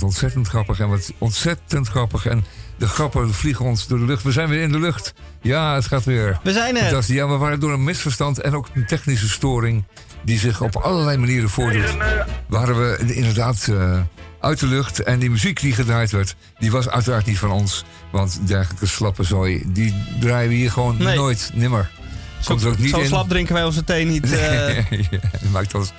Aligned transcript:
wat 0.00 0.08
ontzettend 0.08 0.48
grappig 0.48 0.80
en 0.80 0.88
wat 0.88 1.12
ontzettend 1.18 1.88
grappig. 1.88 2.26
En 2.26 2.44
de 2.76 2.86
grappen 2.88 3.34
vliegen 3.34 3.64
ons 3.64 3.86
door 3.86 3.98
de 3.98 4.04
lucht. 4.04 4.22
We 4.22 4.32
zijn 4.32 4.48
weer 4.48 4.62
in 4.62 4.72
de 4.72 4.78
lucht. 4.78 5.12
Ja, 5.42 5.74
het 5.74 5.86
gaat 5.86 6.04
weer. 6.04 6.38
We 6.42 6.52
zijn 6.52 6.76
er. 6.76 7.12
Ja, 7.12 7.28
we 7.28 7.36
waren 7.36 7.60
door 7.60 7.72
een 7.72 7.84
misverstand 7.84 8.40
en 8.40 8.54
ook 8.54 8.68
een 8.74 8.86
technische 8.86 9.28
storing... 9.28 9.84
die 10.24 10.38
zich 10.38 10.60
op 10.62 10.76
allerlei 10.76 11.16
manieren 11.16 11.48
voordoet... 11.48 11.96
waren 12.48 12.80
we 12.80 13.14
inderdaad 13.14 13.68
eh, 13.70 13.98
uit 14.40 14.58
de 14.60 14.66
lucht. 14.66 15.02
En 15.02 15.18
die 15.18 15.30
muziek 15.30 15.60
die 15.60 15.72
gedraaid 15.72 16.10
werd, 16.10 16.36
die 16.58 16.70
was 16.70 16.88
uiteraard 16.88 17.26
niet 17.26 17.38
van 17.38 17.50
ons. 17.50 17.84
Want 18.12 18.40
dergelijke 18.44 18.86
slappe 18.86 19.22
zooi, 19.22 19.62
die 19.66 19.94
draaien 20.20 20.48
we 20.48 20.54
hier 20.54 20.70
gewoon 20.70 20.96
Nee. 20.98 21.16
nooit, 21.16 21.50
nimmer. 21.54 21.90
Komt 22.44 22.62
er 22.62 22.68
ook 22.68 22.78
niet 22.78 22.90
Zo 22.90 22.98
in. 23.00 23.06
slap 23.06 23.28
drinken 23.28 23.54
wij 23.54 23.64
onze 23.64 23.84
thee 23.84 24.04
niet. 24.04 24.32
eh. 24.32 24.90
Ja, 24.90 25.08
dat 25.32 25.50
maakt 25.50 25.74
ons... 25.74 25.92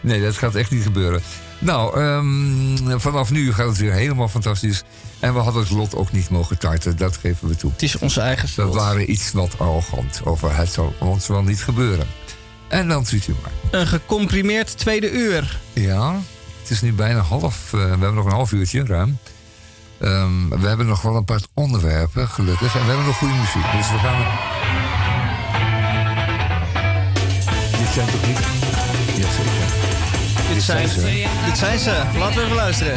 Nee, 0.00 0.22
dat 0.22 0.36
gaat 0.36 0.54
echt 0.54 0.70
niet 0.70 0.82
gebeuren. 0.82 1.20
Nou, 1.58 2.00
ehm, 2.00 2.98
vanaf 2.98 3.30
nu 3.30 3.52
gaat 3.52 3.68
het 3.68 3.76
weer 3.78 3.92
helemaal 3.92 4.28
fantastisch. 4.28 4.82
En 5.18 5.34
we 5.34 5.40
hadden 5.40 5.62
het 5.62 5.70
lot 5.70 5.94
ook 5.96 6.12
niet 6.12 6.30
mogen 6.30 6.58
tarten, 6.58 6.96
dat 6.96 7.16
geven 7.16 7.48
we 7.48 7.56
toe. 7.56 7.70
het 7.72 7.82
is 7.82 7.98
onze 7.98 8.20
eigen 8.20 8.44
We 8.44 8.50
schuld. 8.50 8.74
waren 8.74 9.10
iets 9.10 9.32
wat 9.32 9.58
arrogant 9.58 10.20
over 10.24 10.56
het 10.56 10.72
zal 10.72 10.94
ons 10.98 11.26
wel 11.26 11.42
niet 11.42 11.62
gebeuren. 11.62 12.06
En 12.68 12.88
dan 12.88 13.06
ziet 13.06 13.26
u 13.26 13.34
maar. 13.42 13.80
Een 13.80 13.86
gecomprimeerd 13.86 14.78
tweede 14.78 15.10
uur. 15.12 15.58
Ja, 15.72 16.20
het 16.60 16.70
is 16.70 16.80
nu 16.80 16.92
bijna 16.92 17.20
half. 17.20 17.64
eh, 17.72 17.80
we 17.80 17.86
hebben 17.88 18.14
nog 18.14 18.24
een 18.24 18.32
half 18.32 18.52
uurtje 18.52 18.84
ruim. 18.86 19.18
Ehm, 20.00 20.48
we 20.48 20.66
hebben 20.66 20.86
nog 20.86 21.02
wel 21.02 21.16
een 21.16 21.24
paar 21.24 21.40
onderwerpen, 21.54 22.28
gelukkig. 22.28 22.74
En 22.74 22.80
we 22.80 22.86
hebben 22.86 23.06
nog 23.06 23.16
goede 23.16 23.34
muziek. 23.34 23.72
Dus 23.72 23.90
we 23.90 23.98
gaan. 23.98 24.26
Dit 27.78 27.88
zijn 27.94 28.06
toch 28.06 28.26
niet. 28.26 28.38
Jazeker. 29.16 29.87
Dit 30.54 30.62
zijn, 30.62 30.88
zijn 30.88 31.00
ze. 31.00 31.26
dit 31.46 31.58
zijn 31.58 31.78
ze. 31.78 32.02
Laten 32.18 32.36
we 32.36 32.44
even 32.44 32.56
luisteren. 32.56 32.96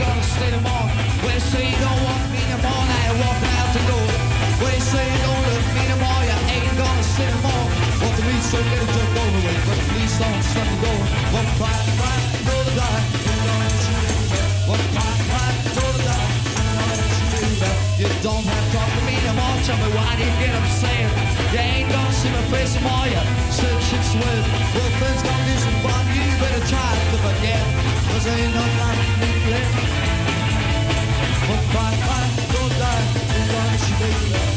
You 18.01 18.09
don't 18.23 18.60
Tell 19.71 19.87
me 19.87 19.95
why 19.95 20.15
do 20.17 20.23
you 20.25 20.35
get 20.43 20.53
upset? 20.53 21.07
You 21.53 21.59
ain't 21.59 21.89
gonna 21.89 22.11
see 22.11 22.29
my 22.29 22.43
face 22.51 22.75
anymore. 22.75 23.07
You 23.07 23.23
search 23.55 23.93
and 23.95 24.03
sweat. 24.03 24.43
Well, 24.75 24.91
things 24.99 25.23
gonna 25.23 25.47
do 25.47 25.55
some 25.63 25.79
fun. 25.79 26.03
You 26.11 26.27
better 26.43 26.63
try 26.67 26.91
to 26.91 27.17
forget. 27.23 27.63
Cause 28.11 28.27
ain't 28.27 28.53
no 28.53 28.63
to 28.67 29.15
be 29.21 29.31
left. 29.47 29.75
Well, 31.47 31.63
fine, 31.71 31.97
fine, 32.03 32.31
go 32.51 32.61
die. 32.83 33.05
We're 33.31 33.47
gonna 33.47 33.77
see 33.79 33.95
baby. 34.03 34.50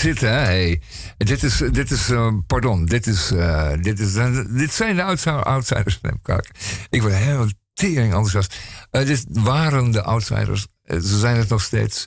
Zitten, 0.00 0.28
hè? 0.32 0.38
Hey. 0.44 0.80
Dit 1.16 1.42
is, 1.42 1.56
dit 1.72 1.90
is 1.90 2.10
eh, 2.10 2.32
pardon, 2.46 2.84
dit, 2.84 3.06
is, 3.06 3.30
eh, 3.30 3.72
dit, 3.80 3.98
is, 3.98 4.14
eh, 4.14 4.38
dit 4.48 4.72
zijn 4.72 4.96
de 4.96 5.02
outsider- 5.02 5.42
outsiders. 5.44 5.98
Nee, 6.02 6.12
kijk. 6.22 6.50
Ik 6.90 7.02
ben 7.02 7.16
heel 7.16 7.46
tering 7.74 8.04
enthousiast. 8.12 8.56
Dit 8.90 9.24
waren 9.30 9.90
de 9.90 10.02
outsiders. 10.02 10.66
Ze 10.84 11.18
zijn 11.18 11.36
het 11.36 11.48
nog 11.48 11.62
steeds. 11.62 12.06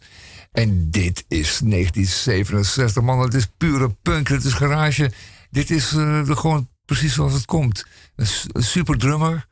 En 0.51 0.91
dit 0.91 1.25
is 1.27 1.59
1967, 1.63 3.03
man. 3.03 3.19
Het 3.19 3.33
is 3.33 3.47
pure 3.57 3.89
punk. 4.01 4.27
Het 4.27 4.43
is 4.43 4.53
garage. 4.53 5.11
Dit 5.49 5.69
is 5.71 5.89
de- 5.89 6.23
gewoon 6.35 6.69
precies 6.85 7.13
zoals 7.13 7.33
het 7.33 7.45
komt. 7.45 7.85
Een, 8.15 8.27
een 8.51 8.63
super 8.63 8.97
drummer. 8.97 9.45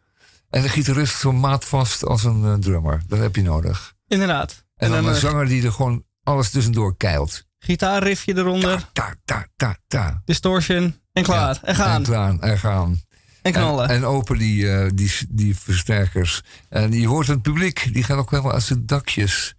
En 0.49 0.61
de 0.61 0.69
gitarist 0.69 1.19
zo 1.19 1.31
maatvast 1.33 2.05
als 2.05 2.23
een 2.23 2.59
drummer. 2.59 3.01
Dat 3.07 3.19
heb 3.19 3.35
je 3.35 3.41
nodig. 3.41 3.93
inderdaad. 4.07 4.65
En, 4.75 4.89
dan, 4.89 4.97
een 5.05 5.09
een 5.13 5.15
zanger 5.19 5.47
die 5.47 5.63
er 5.65 5.71
gewoon 5.71 6.03
alles 6.23 6.49
tussendoor 6.49 6.97
keilt. 6.97 7.45
Gitaarriffje 7.63 8.37
eronder, 8.37 8.89
Ta, 8.93 9.13
ta, 9.25 9.47
ta, 9.55 9.77
ta. 9.87 10.21
distortion 10.25 10.95
en 11.13 11.23
klaar. 11.23 11.59
En 11.63 11.75
gaan. 11.75 11.95
En 11.95 12.03
klaar, 12.03 12.39
en 12.39 12.57
gaan. 12.59 13.01
En 13.41 13.51
knallen. 13.51 13.89
En, 13.89 13.95
en 13.95 14.05
open 14.05 14.37
die, 14.37 14.71
eh, 14.71 14.89
die, 14.93 15.11
die 15.29 15.57
versterkers. 15.57 16.41
En 16.69 16.91
je 16.91 17.07
hoort 17.07 17.27
het 17.27 17.41
publiek, 17.41 17.89
die 17.93 18.03
gaat 18.03 18.17
ook 18.17 18.31
helemaal 18.31 18.53
uit 18.53 18.63
zijn 18.63 18.85
dakjes. 18.85 19.55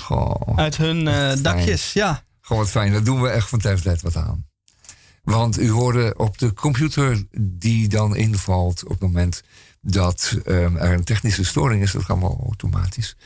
Goh, 0.00 0.58
Uit 0.58 0.76
hun 0.76 1.08
eh, 1.08 1.32
dakjes, 1.42 1.92
ja. 1.92 2.24
gewoon 2.40 2.62
wat 2.62 2.70
fijn. 2.70 2.92
Daar 2.92 3.04
doen 3.04 3.22
we 3.22 3.28
echt 3.28 3.48
van 3.48 3.58
tijd 3.58 3.74
tot 3.74 3.84
tijd 3.84 4.02
wat 4.02 4.16
aan. 4.16 4.46
Want 5.22 5.60
u 5.60 5.70
hoorde 5.70 6.14
op 6.16 6.38
de 6.38 6.52
computer 6.52 7.24
die 7.40 7.88
dan 7.88 8.16
invalt 8.16 8.82
op 8.84 8.90
het 8.90 9.00
moment 9.00 9.42
dat 9.80 10.36
ehm, 10.44 10.76
er 10.76 10.92
een 10.92 11.04
technische 11.04 11.44
storing 11.44 11.82
is. 11.82 11.92
Dat 11.92 12.00
gaat 12.00 12.10
allemaal 12.10 12.40
automatisch. 12.46 13.16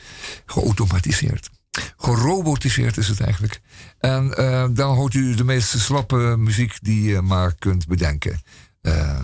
Geautomatiseerd. 0.45 1.49
Gerobotiseerd 1.97 2.97
is 2.97 3.07
het 3.07 3.19
eigenlijk. 3.21 3.61
En 3.99 4.33
eh, 4.37 4.65
dan 4.71 4.95
hoort 4.95 5.13
u 5.13 5.35
de 5.35 5.43
meest 5.43 5.79
slappe 5.79 6.15
muziek 6.37 6.77
die 6.81 7.03
je 7.03 7.21
maar 7.21 7.55
kunt 7.55 7.87
bedenken. 7.87 8.41
Eh 8.81 9.19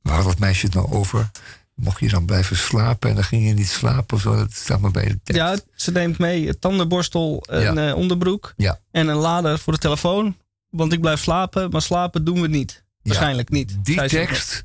waar 0.00 0.16
had 0.16 0.24
dat 0.24 0.38
meisje 0.38 0.66
het 0.66 0.74
nou 0.74 0.92
over? 0.92 1.30
Mocht 1.74 2.00
je 2.00 2.08
dan 2.08 2.24
blijven 2.26 2.56
slapen 2.56 3.08
en 3.08 3.14
dan 3.14 3.24
ging 3.24 3.46
je 3.46 3.52
niet 3.54 3.68
slapen 3.68 4.16
of 4.16 4.22
zo? 4.22 4.36
Dat 4.36 4.52
staat 4.52 4.80
maar 4.80 4.90
bij 4.90 5.04
de 5.04 5.20
tekst. 5.22 5.40
Ja, 5.42 5.58
ze 5.74 5.90
neemt 5.90 6.18
mee 6.18 6.58
tandenborstel, 6.58 7.42
een 7.46 7.74
Ja. 7.74 7.88
eh, 7.88 7.96
onderbroek 7.96 8.52
Ja. 8.56 8.80
en 8.90 9.08
een 9.08 9.16
lader 9.16 9.58
voor 9.58 9.72
de 9.72 9.78
telefoon. 9.78 10.36
Want 10.70 10.92
ik 10.92 11.00
blijf 11.00 11.20
slapen, 11.22 11.70
maar 11.70 11.82
slapen 11.82 12.24
doen 12.24 12.40
we 12.40 12.48
niet. 12.48 12.84
Waarschijnlijk 13.02 13.50
niet. 13.50 13.76
Die 13.84 14.06
tekst, 14.06 14.64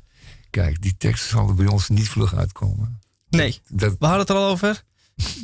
kijk, 0.50 0.82
die 0.82 0.94
tekst 0.98 1.24
zal 1.28 1.48
er 1.48 1.54
bij 1.54 1.66
ons 1.66 1.88
niet 1.88 2.08
vlug 2.08 2.34
uitkomen. 2.34 3.00
Nee, 3.28 3.60
Dat, 3.68 3.90
we 3.98 4.06
hadden 4.06 4.20
het 4.20 4.28
er 4.30 4.36
al 4.36 4.48
over. 4.50 4.82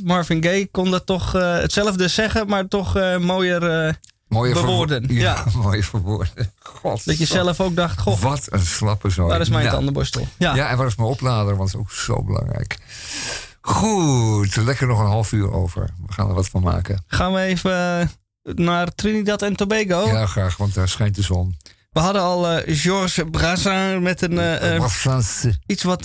Marvin 0.04 0.42
Gaye 0.42 0.66
kon 0.70 0.90
dat 0.90 1.06
toch 1.06 1.34
eh, 1.34 1.52
hetzelfde 1.58 2.08
zeggen, 2.08 2.46
maar 2.48 2.68
toch 2.68 2.96
eh, 2.96 3.16
mooier. 3.18 3.86
eh, 3.86 3.92
mooie 4.28 4.52
bewoorden, 4.52 5.04
verwo- 5.06 5.20
Ja, 5.22 5.42
ja. 5.52 5.58
mooie 5.62 5.82
verwoorden. 5.82 6.52
God, 6.58 7.04
dat 7.04 7.18
je 7.18 7.24
zelf 7.24 7.60
ook 7.60 7.76
dacht: 7.76 8.00
Goh, 8.00 8.20
Wat 8.20 8.46
een 8.52 8.60
slappe 8.66 9.10
zooi. 9.10 9.28
waar 9.28 9.40
is 9.40 9.48
mijn 9.48 9.62
Nou, 9.64 9.74
tandenborstel? 9.76 10.26
Ja, 10.38 10.54
Ja, 10.54 10.68
en 10.68 10.76
waar 10.76 10.86
is 10.86 10.96
mijn 10.96 11.08
oplader? 11.08 11.56
Want 11.56 11.72
dat 11.72 11.80
is 11.80 11.86
ook 11.86 11.92
zo 11.92 12.22
belangrijk. 12.22 12.76
Goed, 13.60 14.56
lekker 14.56 14.86
nog 14.86 14.98
een 15.00 15.06
half 15.06 15.32
uur 15.32 15.52
over. 15.52 15.90
We 16.06 16.12
gaan 16.12 16.28
er 16.28 16.34
wat 16.34 16.48
van 16.48 16.62
maken. 16.62 17.04
gaan 17.06 17.32
we 17.32 17.40
even 17.40 18.10
naar 18.42 18.94
Trinidad 18.94 19.42
en 19.42 19.56
Tobago. 19.56 20.06
Ja, 20.08 20.26
graag, 20.26 20.56
want 20.56 20.74
daar 20.74 20.88
schijnt 20.88 21.14
de 21.14 21.22
zon. 21.22 21.56
We 21.92 22.00
hadden 22.00 22.22
al 22.22 22.48
eh, 22.50 22.76
Georges 22.76 23.24
Brassens 23.30 24.02
met 24.02 24.22
een 24.22 24.38
iets 25.66 25.82
wat 25.82 26.02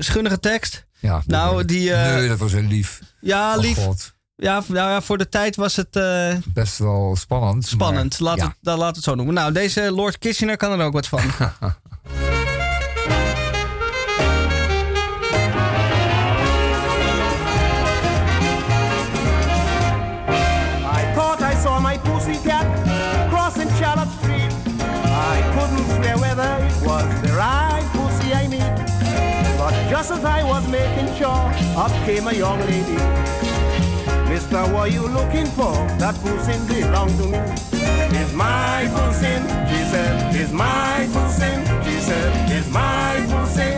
schunnige 0.00 0.38
tekst. 0.40 0.86
Ja, 1.02 1.22
Nou, 1.26 1.64
die. 1.64 1.92
eh, 1.92 2.14
nee, 2.14 2.28
dat 2.28 2.38
was 2.38 2.52
heel 2.52 2.62
lief. 2.62 3.00
ja, 3.20 3.54
Oh, 3.56 3.62
lief. 3.62 3.78
Ja, 4.36 4.62
nou 4.68 4.90
ja, 4.90 5.00
voor 5.02 5.18
de 5.18 5.28
tijd 5.28 5.56
was 5.56 5.76
het 5.76 5.96
eh, 5.96 6.34
best 6.48 6.78
wel 6.78 7.16
spannend. 7.16 7.66
spannend. 7.66 8.20
maar- 8.20 8.28
Laat, 8.28 8.38
ja. 8.38 8.46
het, 8.46 8.56
dan 8.60 8.78
laat 8.78 8.94
het 8.96 9.04
zo 9.04 9.14
noemen. 9.14 9.34
Nou, 9.34 9.52
deze 9.52 9.90
Lord 9.92 10.18
Kitchener 10.18 10.56
kan 10.56 10.80
er 10.80 10.86
ook 10.86 10.92
wat 10.92 11.06
van. 11.06 11.20
just 30.02 30.18
as 30.18 30.24
I 30.24 30.42
was 30.42 30.66
making 30.66 31.14
sure, 31.14 31.46
up 31.78 31.92
came 32.04 32.26
a 32.26 32.32
young 32.32 32.58
lady. 32.58 32.98
Mister, 34.28 34.62
what 34.74 34.90
you 34.90 35.06
looking 35.06 35.46
for? 35.46 35.74
That 36.02 36.16
pussy 36.22 36.58
belong 36.66 37.10
to 37.18 37.26
me. 37.30 37.38
It's 38.18 38.32
my 38.32 38.90
pussy, 38.94 39.34
she 39.70 39.80
said. 39.92 40.34
It's 40.34 40.50
my 40.50 41.06
pussy, 41.12 41.52
she 41.84 42.00
said. 42.00 42.50
It's 42.50 42.68
my 42.68 43.14
pussy, 43.30 43.70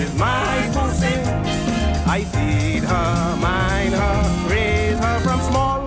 it's 0.00 0.14
my 0.18 0.68
pussy. 0.74 1.14
I 2.10 2.24
feed 2.32 2.82
her, 2.82 3.36
mind 3.36 3.94
her, 3.94 4.48
raise 4.50 4.98
her 4.98 5.20
from 5.20 5.40
small. 5.42 5.80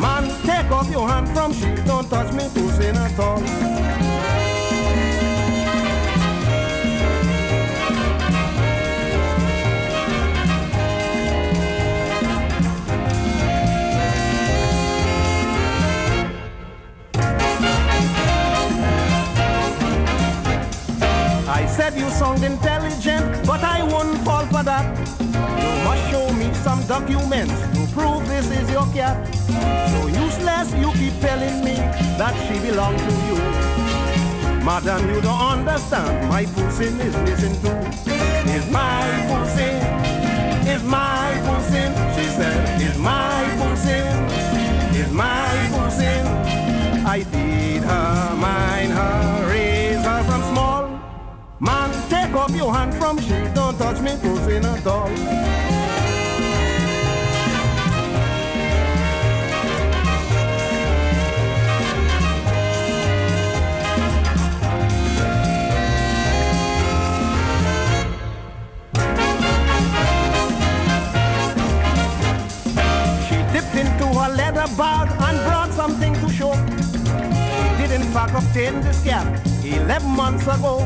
Man, 0.00 0.24
take 0.42 0.72
off 0.72 0.90
your 0.90 1.06
hand 1.08 1.28
from 1.28 1.52
she, 1.52 1.72
don't 1.84 2.10
touch 2.10 2.32
me 2.32 2.48
pussy 2.52 2.88
at 2.88 3.18
all. 3.20 3.75
Said 21.90 22.00
you 22.00 22.10
sound 22.10 22.42
intelligent, 22.42 23.46
but 23.46 23.62
I 23.62 23.82
won't 23.82 24.18
fall 24.24 24.44
for 24.46 24.62
that. 24.64 24.86
You 25.62 25.72
must 25.84 26.10
show 26.10 26.32
me 26.32 26.52
some 26.54 26.82
documents 26.86 27.54
to 27.74 27.86
prove 27.94 28.26
this 28.26 28.50
is 28.50 28.68
your 28.70 28.86
cat. 28.92 29.16
So 29.92 30.06
useless, 30.08 30.74
you 30.74 30.90
keep 30.98 31.14
telling 31.20 31.64
me 31.64 31.76
that 32.20 32.34
she 32.46 32.58
belongs 32.58 33.00
to 33.08 33.14
you. 33.28 33.38
Madam, 34.64 35.08
you 35.14 35.20
don't 35.20 35.40
understand. 35.54 36.28
My 36.28 36.44
pussy 36.44 36.86
is 36.86 37.16
missing 37.26 37.54
too. 37.62 37.76
Is 38.56 38.68
my 38.70 39.06
pussy, 39.30 39.70
is 40.72 40.82
my 40.82 41.30
pussy. 41.46 41.84
She 42.16 42.26
said, 42.36 42.80
is 42.80 42.98
my 42.98 43.42
pussy, 43.60 44.00
is 44.98 45.12
my 45.12 45.68
pussy. 45.70 46.14
I 47.06 47.22
feed 47.22 47.82
her, 47.82 48.34
mind 48.34 48.90
Man, 51.58 51.90
take 52.10 52.34
off 52.34 52.54
your 52.54 52.70
hand 52.70 52.92
from 52.96 53.18
she, 53.18 53.32
don't 53.54 53.78
touch 53.78 53.98
me 54.02 54.10
pussy 54.20 54.56
at 54.56 54.86
all. 54.86 55.08
She 73.26 73.36
dipped 73.50 73.74
into 73.74 74.06
her 74.08 74.28
leather 74.36 74.66
bag 74.76 75.08
and 75.22 75.38
brought 75.46 75.72
something 75.72 76.12
to 76.12 76.28
show. 76.28 76.52
She 76.52 77.82
did 77.82 77.92
in 77.98 78.02
fact 78.12 78.34
obtain 78.34 78.82
this 78.82 79.02
cap 79.02 79.55
11 79.74 80.08
months 80.16 80.44
ago. 80.44 80.78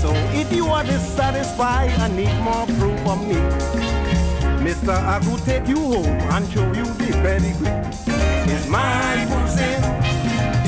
So 0.00 0.12
if 0.32 0.52
you 0.52 0.66
are 0.68 0.84
dissatisfied 0.84 1.90
and 2.00 2.16
need 2.16 2.34
more 2.40 2.66
proof 2.66 3.06
of 3.06 3.26
me, 3.26 3.40
Mister, 4.62 4.92
I 4.92 5.18
will 5.26 5.38
take 5.38 5.66
you 5.66 5.78
home 5.78 6.06
and 6.06 6.50
show 6.52 6.66
you 6.72 6.84
the 6.84 7.12
pedigree. 7.22 7.72
It's 8.52 8.68
my 8.68 9.26
pussy, 9.28 9.72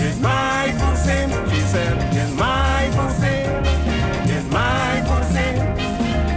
it's 0.05 0.19
my 0.21 0.73
pussy. 0.79 1.19
She 1.55 1.61
said, 1.73 1.97
it's 2.15 2.35
my 2.35 2.91
pussy, 2.97 3.39
it's 4.33 4.49
my 4.51 5.03
pussy. 5.07 5.49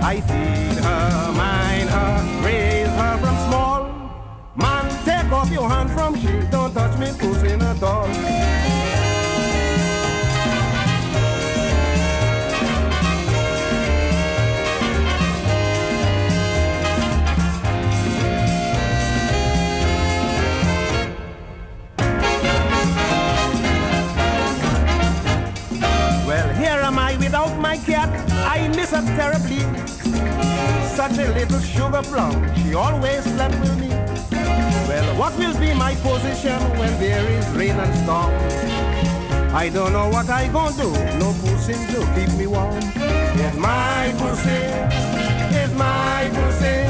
I 0.04 0.22
feed 0.22 0.84
her, 0.84 1.32
mind 1.34 1.90
her, 1.90 2.46
raise 2.46 2.88
her 2.88 3.18
from 3.18 3.38
small. 3.48 3.82
Man, 4.56 4.90
take 5.06 5.32
off 5.32 5.50
your 5.52 5.70
hand 5.70 5.92
from 5.92 6.16
she, 6.20 6.48
don't 6.52 6.74
touch 6.74 6.98
me 7.00 7.08
pussy 7.18 7.54
at 7.54 7.84
all. 7.84 8.75
Terribly. 29.16 29.60
Such 30.96 31.18
a 31.18 31.32
little 31.34 31.60
sugar 31.60 32.02
plum. 32.04 32.34
She 32.56 32.74
always 32.74 33.24
slept 33.24 33.60
with 33.60 33.80
me. 33.80 33.90
Well, 34.88 35.18
what 35.18 35.38
will 35.38 35.58
be 35.60 35.74
my 35.74 35.96
position 35.96 36.60
when 36.80 36.92
there 37.00 37.26
is 37.38 37.48
rain 37.50 37.78
and 37.80 37.94
storm? 38.04 38.34
I 39.56 39.70
don't 39.70 39.94
know 39.94 40.10
what 40.10 40.30
I 40.30 40.48
gonna 40.50 40.76
do. 40.76 40.92
No 41.18 41.34
pussy 41.42 41.74
to 41.74 42.00
keep 42.16 42.32
me 42.38 42.48
warm. 42.48 42.76
It's 42.76 43.58
my 43.58 44.14
pussy. 44.18 44.62
It's 45.60 45.74
my 45.74 46.30
pussy. 46.34 46.85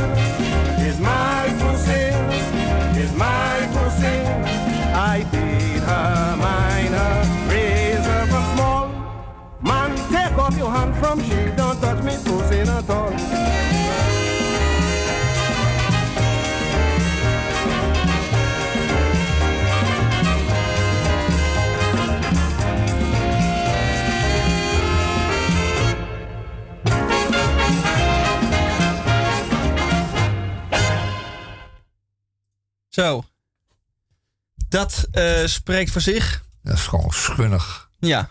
Zo. 32.96 33.24
Dat 34.70 35.08
eh, 35.12 35.46
spreekt 35.46 35.92
voor 35.92 36.02
zich. 36.02 36.44
Dat 36.64 36.74
is 36.74 36.88
gewoon 36.88 37.12
schunnig. 37.14 37.90
Ja. 38.00 38.30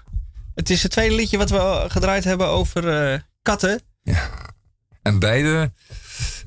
Het 0.54 0.70
is 0.70 0.82
het 0.82 0.92
tweede 0.92 1.14
liedje 1.14 1.38
wat 1.38 1.50
we 1.50 1.84
gedraaid 1.88 2.24
hebben 2.24 2.46
over 2.46 3.12
eh, 3.12 3.20
katten. 3.42 3.82
En 5.02 5.18
beide 5.18 5.72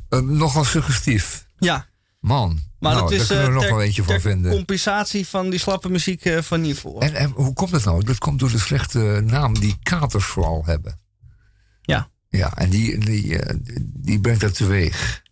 eh, 0.10 0.20
nogal 0.20 0.64
suggestief. 0.64 1.48
Ja. 1.58 1.88
Man, 2.20 2.60
Maar 2.80 2.94
nou, 2.94 3.04
dat 3.04 3.12
is 3.12 3.28
daar 3.28 3.28
kunnen 3.28 3.48
we 3.48 3.54
nog 3.54 3.64
ter- 3.64 3.72
wel 3.72 3.82
eentje 3.82 4.04
van 4.04 4.22
vinden. 4.22 4.52
compensatie 4.52 5.28
van 5.28 5.50
die 5.50 5.60
slappe 5.60 5.90
muziek 5.90 6.34
van 6.44 6.62
hiervoor. 6.62 7.02
En, 7.02 7.14
en 7.16 7.30
hoe 7.30 7.54
komt 7.54 7.72
dat 7.72 7.84
nou? 7.84 8.04
Dat 8.04 8.18
komt 8.18 8.40
door 8.40 8.52
de 8.52 8.60
slechte 8.60 9.22
naam 9.26 9.60
die 9.60 9.78
katers 9.84 10.26
vooral 10.26 10.66
hebben. 10.66 11.00
Ja. 11.82 12.10
Ja, 12.30 12.58
en 12.58 12.70
die, 12.70 12.98
die, 12.98 13.40
die 13.80 14.20
brengt 14.22 14.42
dat 14.42 14.54
teweeg. 14.56 15.26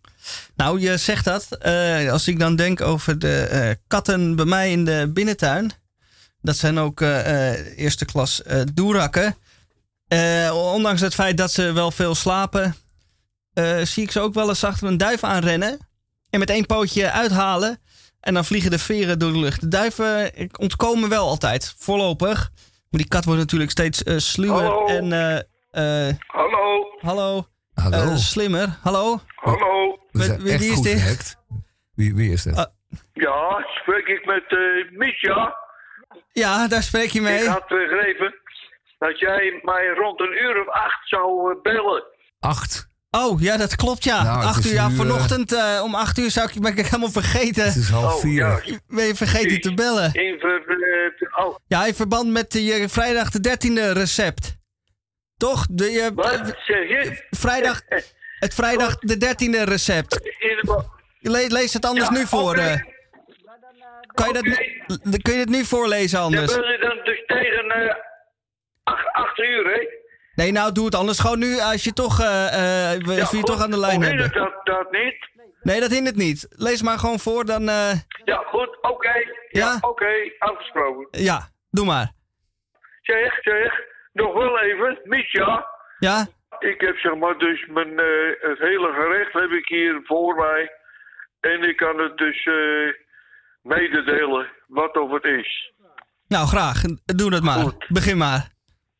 Nou, 0.55 0.79
je 0.79 0.97
zegt 0.97 1.25
dat. 1.25 1.47
eh, 1.57 2.11
als 2.11 2.27
ik 2.27 2.39
dan 2.39 2.55
denk 2.55 2.81
over 2.81 3.19
de 3.19 3.37
eh, 3.41 3.71
katten 3.87 4.35
bij 4.35 4.45
mij 4.45 4.71
in 4.71 4.85
de 4.85 5.11
binnentuin. 5.13 5.71
Dat 6.41 6.57
zijn 6.57 6.77
ook 6.79 7.01
eh, 7.01 7.77
eerste 7.77 8.05
klas 8.05 8.41
doerakken. 8.73 9.35
Ondanks 10.53 11.01
het 11.01 11.13
feit 11.13 11.37
dat 11.37 11.51
ze 11.51 11.71
wel 11.71 11.91
veel 11.91 12.15
slapen, 12.15 12.75
zie 13.83 14.03
ik 14.03 14.11
ze 14.11 14.19
ook 14.19 14.33
wel 14.33 14.49
eens 14.49 14.63
achter 14.63 14.87
een 14.87 14.97
duif 14.97 15.23
aanrennen. 15.23 15.77
En 16.29 16.39
met 16.39 16.49
één 16.49 16.65
pootje 16.65 17.11
uithalen. 17.11 17.79
En 18.19 18.33
dan 18.33 18.45
vliegen 18.45 18.71
de 18.71 18.79
veren 18.79 19.19
door 19.19 19.31
de 19.31 19.39
lucht. 19.39 19.61
De 19.61 19.67
duiven 19.67 20.31
ontkomen 20.59 21.09
wel 21.09 21.27
altijd, 21.27 21.75
voorlopig. 21.77 22.51
Maar 22.89 23.01
die 23.01 23.07
kat 23.07 23.25
wordt 23.25 23.39
natuurlijk 23.39 23.71
steeds 23.71 24.01
sluwer. 24.15 24.63
Hallo. 24.63 24.85
En, 24.85 25.47
Hallo, 26.27 26.85
hallo. 26.99 27.47
Hallo. 27.75 27.97
Eh, 28.11 28.15
slimmer. 28.15 28.77
Hallo. 28.83 29.19
hallo. 29.35 29.99
We 30.11 30.19
Wie- 30.19 30.23
zijn 30.27 30.41
wie- 30.41 30.51
echt 30.51 30.59
wie 30.61 30.71
is 30.71 30.81
dit? 30.81 31.37
Wie, 31.95 32.15
wie 32.15 32.31
is 32.31 32.43
dat? 32.43 32.55
Ah. 32.57 32.65
Ja, 33.13 33.65
spreek 33.81 34.07
ik 34.07 34.25
met 34.25 34.43
eh 34.47 34.97
Misha. 34.97 35.55
Ja, 36.31 36.67
daar 36.67 36.83
spreek 36.83 37.09
je 37.09 37.21
mee. 37.21 37.41
Ik 37.41 37.47
had 37.47 37.67
begrepen 37.67 38.35
dat 38.99 39.19
jij 39.19 39.59
mij 39.63 39.87
rond 39.97 40.19
een 40.19 40.33
uur 40.43 40.61
of 40.61 40.67
acht 40.69 41.07
zou 41.09 41.51
eh, 41.55 41.61
bellen. 41.61 42.03
Acht. 42.39 42.87
Oh, 43.11 43.41
ja, 43.41 43.57
dat 43.57 43.75
klopt, 43.75 44.03
ja. 44.03 44.23
Nou, 44.23 44.43
acht 44.43 44.65
uur, 44.65 44.73
ja, 44.73 44.87
nu, 44.87 44.93
eh, 44.93 44.99
vanochtend 44.99 45.53
eh, 45.53 45.81
om 45.83 45.95
acht 45.95 46.17
uur 46.19 46.31
zou 46.31 46.49
ik, 46.53 46.61
ben 46.61 46.77
ik 46.77 46.85
helemaal 46.85 47.11
vergeten. 47.11 47.63
Het 47.65 47.75
is 47.75 47.89
half 47.89 48.13
Oh, 48.13 48.19
vier. 48.19 48.61
ja. 48.65 48.77
Ben 48.87 49.05
je 49.05 49.15
vergeten 49.15 49.61
te 49.61 49.73
bellen? 49.73 50.13
In 50.13 50.39
ver, 50.39 50.59
eh, 50.59 51.17
te- 51.17 51.43
oh, 51.45 51.55
Ja, 51.67 51.85
in 51.85 51.93
verband 51.93 52.29
met 52.31 52.51
de, 52.51 52.63
je 52.63 52.89
vrijdag 52.89 53.29
de 53.29 53.39
13e 53.39 53.91
recept. 53.91 54.55
Toch? 55.37 55.65
De, 55.69 55.91
je, 55.91 56.11
wat 56.13 56.33
zeg 56.65 56.87
je? 56.87 57.25
vrijdag, 57.29 57.81
het 58.45 58.53
vrijdag 58.53 58.97
de 58.99 59.15
13e 59.15 59.63
recept. 59.69 60.19
Le- 61.19 61.45
lees 61.47 61.73
het 61.73 61.85
anders 61.85 62.07
Ja, 62.09 62.13
nu 62.13 62.25
voor. 62.25 62.55
eh. 62.55 62.75
kan, 64.13 64.27
je 64.27 64.33
dat, 64.33 65.21
kun 65.21 65.33
je 65.33 65.39
het 65.39 65.49
nu 65.49 65.63
voorlezen 65.65 66.17
Dan 66.19 66.25
anders? 66.27 66.55
wil 66.55 66.67
je 66.67 66.77
dan 66.77 66.99
dus 67.03 67.23
tegen 67.25 67.69
eh, 67.71 67.95
ach- 68.83 69.05
acht 69.13 69.39
uur, 69.39 69.65
hè? 69.73 69.87
Nee, 70.35 70.51
nou 70.51 70.71
doe 70.71 70.85
het 70.85 70.95
anders 70.95 71.19
gewoon 71.19 71.39
nu 71.39 71.59
als 71.59 71.83
je 71.83 71.93
toch, 71.93 72.19
eh 72.21 72.93
eh, 72.93 72.99
als 73.07 73.17
je 73.31 73.37
goed. 73.37 73.45
toch 73.45 73.61
aan 73.63 73.71
de 73.71 73.79
lijn 73.79 74.01
hebben. 74.01 74.31
Dat, 74.33 74.53
dat 74.65 74.91
niet? 74.91 75.29
Nee, 75.61 75.79
dat 75.79 75.91
hindert 75.91 76.15
niet. 76.15 76.45
Lees 76.49 76.81
maar 76.81 76.99
gewoon 76.99 77.19
voor, 77.19 77.45
dan... 77.45 77.69
eh, 77.69 77.91
Ja, 78.25 78.37
goed, 78.37 78.77
oké. 78.81 79.13
Ja, 79.13 79.25
Ja? 79.49 79.77
oké, 79.81 80.07
afgesproken. 80.37 81.21
ja, 81.23 81.49
doe 81.69 81.85
maar. 81.85 82.11
Zeg, 83.01 83.37
zeg, 83.41 83.73
nog 84.23 84.33
wel 84.33 84.59
even, 84.59 84.99
Misha. 85.03 85.67
Ja? 85.99 86.27
Ik 86.59 86.81
heb 86.81 86.97
zeg 86.97 87.15
maar 87.15 87.37
dus 87.37 87.65
mijn, 87.65 87.99
eh, 87.99 88.49
het 88.49 88.59
hele 88.59 88.91
gerecht 88.93 89.33
heb 89.33 89.51
ik 89.51 89.67
hier 89.67 90.01
voor 90.03 90.35
mij. 90.35 90.71
En 91.39 91.63
ik 91.63 91.77
kan 91.77 91.97
het 91.99 92.17
dus 92.17 92.45
eh, 92.45 92.93
mededelen 93.61 94.47
wat 94.67 94.97
of 94.97 95.11
het 95.11 95.23
is. 95.23 95.73
Nou, 96.27 96.47
graag. 96.47 96.81
Doe 97.05 97.31
dat 97.31 97.43
maar. 97.43 97.53
Goed. 97.59 97.85
Begin 97.87 98.17
maar. 98.17 98.47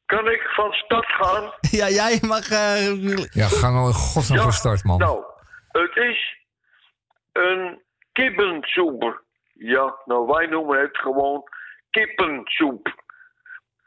Kan 0.06 0.28
ik 0.28 0.42
van 0.42 0.72
start 0.72 1.06
gaan? 1.06 1.44
Ja, 1.80 1.90
jij 1.90 2.20
mag... 2.22 2.50
eh, 2.50 3.18
Ja, 3.32 3.48
ga 3.48 3.70
nou 3.70 3.88
in 3.88 3.94
godsnaam 3.94 4.40
van 4.42 4.52
start, 4.52 4.84
man. 4.84 4.98
Nou, 4.98 5.24
het 5.72 5.96
is 5.96 6.38
een 7.34 7.82
kippensoep. 8.12 9.24
Ja, 9.54 9.96
nou 10.06 10.26
wij 10.28 10.46
noemen 10.46 10.80
het 10.82 10.98
gewoon 10.98 11.44
kippensoep. 11.90 13.04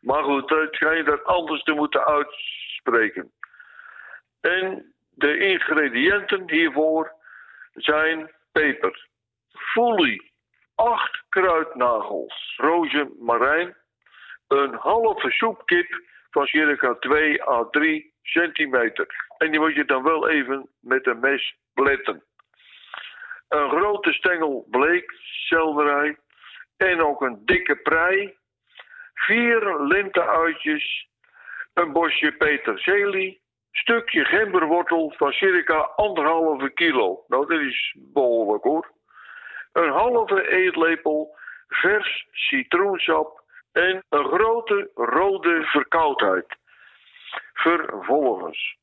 Maar 0.00 0.22
goed, 0.22 0.50
het 0.50 0.74
schijnt 0.74 1.06
dat 1.06 1.24
anders 1.24 1.62
te 1.62 1.72
moeten 1.72 2.04
uitspreken. 2.04 3.32
En 4.40 4.94
de 5.10 5.38
ingrediënten 5.38 6.50
hiervoor 6.50 7.12
zijn 7.72 8.30
peper, 8.52 9.08
foelie, 9.52 10.32
acht 10.74 11.22
kruidnagels, 11.28 12.54
rozemarijn, 12.56 13.76
een 14.48 14.74
halve 14.74 15.30
soepkip 15.30 16.02
van 16.30 16.46
circa 16.46 16.94
2 16.94 17.48
à 17.48 17.64
3 17.70 18.14
centimeter. 18.22 19.06
En 19.38 19.50
die 19.50 19.60
moet 19.60 19.74
je 19.74 19.84
dan 19.84 20.02
wel 20.02 20.28
even 20.28 20.68
met 20.80 21.06
een 21.06 21.20
mes 21.20 21.56
pletten. 21.74 22.22
Een 23.48 23.70
grote 23.70 24.12
stengel 24.12 24.66
bleekselderij 24.70 26.16
en 26.76 27.02
ook 27.02 27.22
een 27.22 27.42
dikke 27.44 27.76
prei. 27.76 28.36
Vier 29.26 29.82
linteuitjes, 29.82 31.08
een 31.74 31.92
bosje 31.92 32.32
peterselie, 32.32 33.40
stukje 33.72 34.24
gemberwortel 34.24 35.12
van 35.16 35.32
circa 35.32 35.78
anderhalve 35.96 36.70
kilo. 36.70 37.24
Nou, 37.28 37.46
dat 37.46 37.60
is 37.60 37.96
behoorlijk 37.98 38.64
hoor. 38.64 38.90
Een 39.72 39.90
halve 39.90 40.48
eetlepel 40.48 41.36
vers 41.68 42.26
citroensap 42.30 43.42
en 43.72 44.04
een 44.08 44.24
grote 44.24 44.90
rode 44.94 45.62
verkoudheid. 45.64 46.56
Vervolgens 47.52 48.76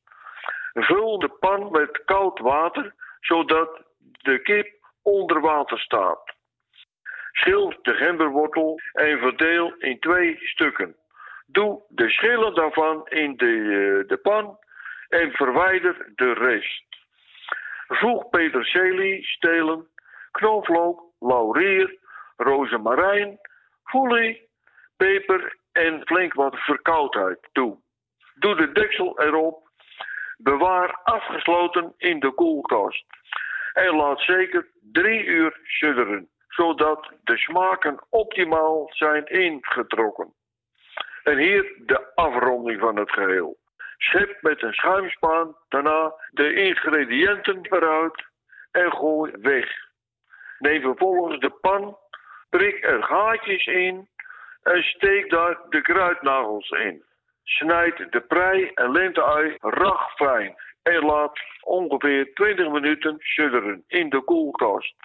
vul 0.74 1.20
de 1.20 1.30
pan 1.30 1.72
met 1.72 2.06
koud 2.06 2.40
water 2.40 2.94
zodat 3.20 3.82
de 4.00 4.42
kip 4.42 4.74
onder 5.02 5.42
water 5.42 5.80
staat. 5.80 6.35
Schil 7.38 7.74
de 7.82 7.94
gemberwortel 7.94 8.80
en 8.94 9.20
verdeel 9.20 9.74
in 9.78 10.00
twee 10.00 10.38
stukken. 10.40 10.96
Doe 11.46 11.84
de 11.90 12.10
schillen 12.10 12.56
daarvan 12.56 13.08
in 13.08 13.36
de, 13.38 13.46
eh, 13.46 14.08
de 14.08 14.18
pan 14.18 14.58
en 15.08 15.32
verwijder 15.32 16.12
de 16.16 16.34
rest. 16.34 16.86
Voeg 17.88 18.30
peterselie, 18.30 19.26
stelen, 19.26 19.88
knoflook, 20.32 21.04
laurier, 21.20 21.98
rozemarijn, 22.38 23.40
foelie, 23.84 24.50
peper 24.98 25.58
en 25.72 26.02
flink 26.06 26.34
wat 26.34 26.56
verkoudheid 26.56 27.50
toe. 27.52 27.78
Doe 28.36 28.56
de 28.56 28.72
deksel 28.72 29.20
erop. 29.22 29.70
Bewaar 30.38 31.00
afgesloten 31.04 31.94
in 31.98 32.20
de 32.20 32.32
koelkast. 32.32 33.06
En 33.74 33.96
laat 33.96 34.20
zeker 34.20 34.68
drie 34.92 35.24
uur 35.26 35.60
sudderen, 35.64 36.30
zodat 36.56 37.12
de 37.24 37.38
smaken 37.38 38.00
optimaal 38.10 38.90
zijn 38.94 39.26
ingetrokken. 39.26 40.34
En 41.24 41.38
hier 41.38 41.82
de 41.86 42.12
afronding 42.16 42.80
van 42.80 42.96
het 42.96 43.12
geheel. 43.12 43.58
Schep 43.98 44.42
met 44.42 44.62
een 44.62 44.74
schuimspaan 44.74 45.56
daarna 45.70 46.14
de 46.32 46.54
ingrediënten 46.54 47.60
eruit 47.62 48.26
en 48.72 48.92
gooi 48.92 49.32
weg. 49.42 49.70
Neem 50.60 50.82
vervolgens 50.82 51.40
de 51.40 51.50
pan, 51.50 51.98
prik 52.50 52.84
er 52.84 53.04
gaatjes 53.04 53.66
in 53.66 54.10
en 54.64 54.84
steek 54.84 55.30
daar 55.30 55.58
de 55.70 55.82
kruidnagels 55.82 56.70
in. 56.70 57.04
Snijd 57.44 58.12
de 58.12 58.22
prei 58.22 58.72
en 58.74 58.92
lenteui 58.92 59.58
ragfijn 59.60 60.56
en 60.84 61.06
laat 61.06 61.40
ongeveer 61.64 62.34
20 62.34 62.72
minuten 62.72 63.16
sudderen 63.20 63.84
in 63.88 64.10
de 64.10 64.22
koelkast. 64.22 64.96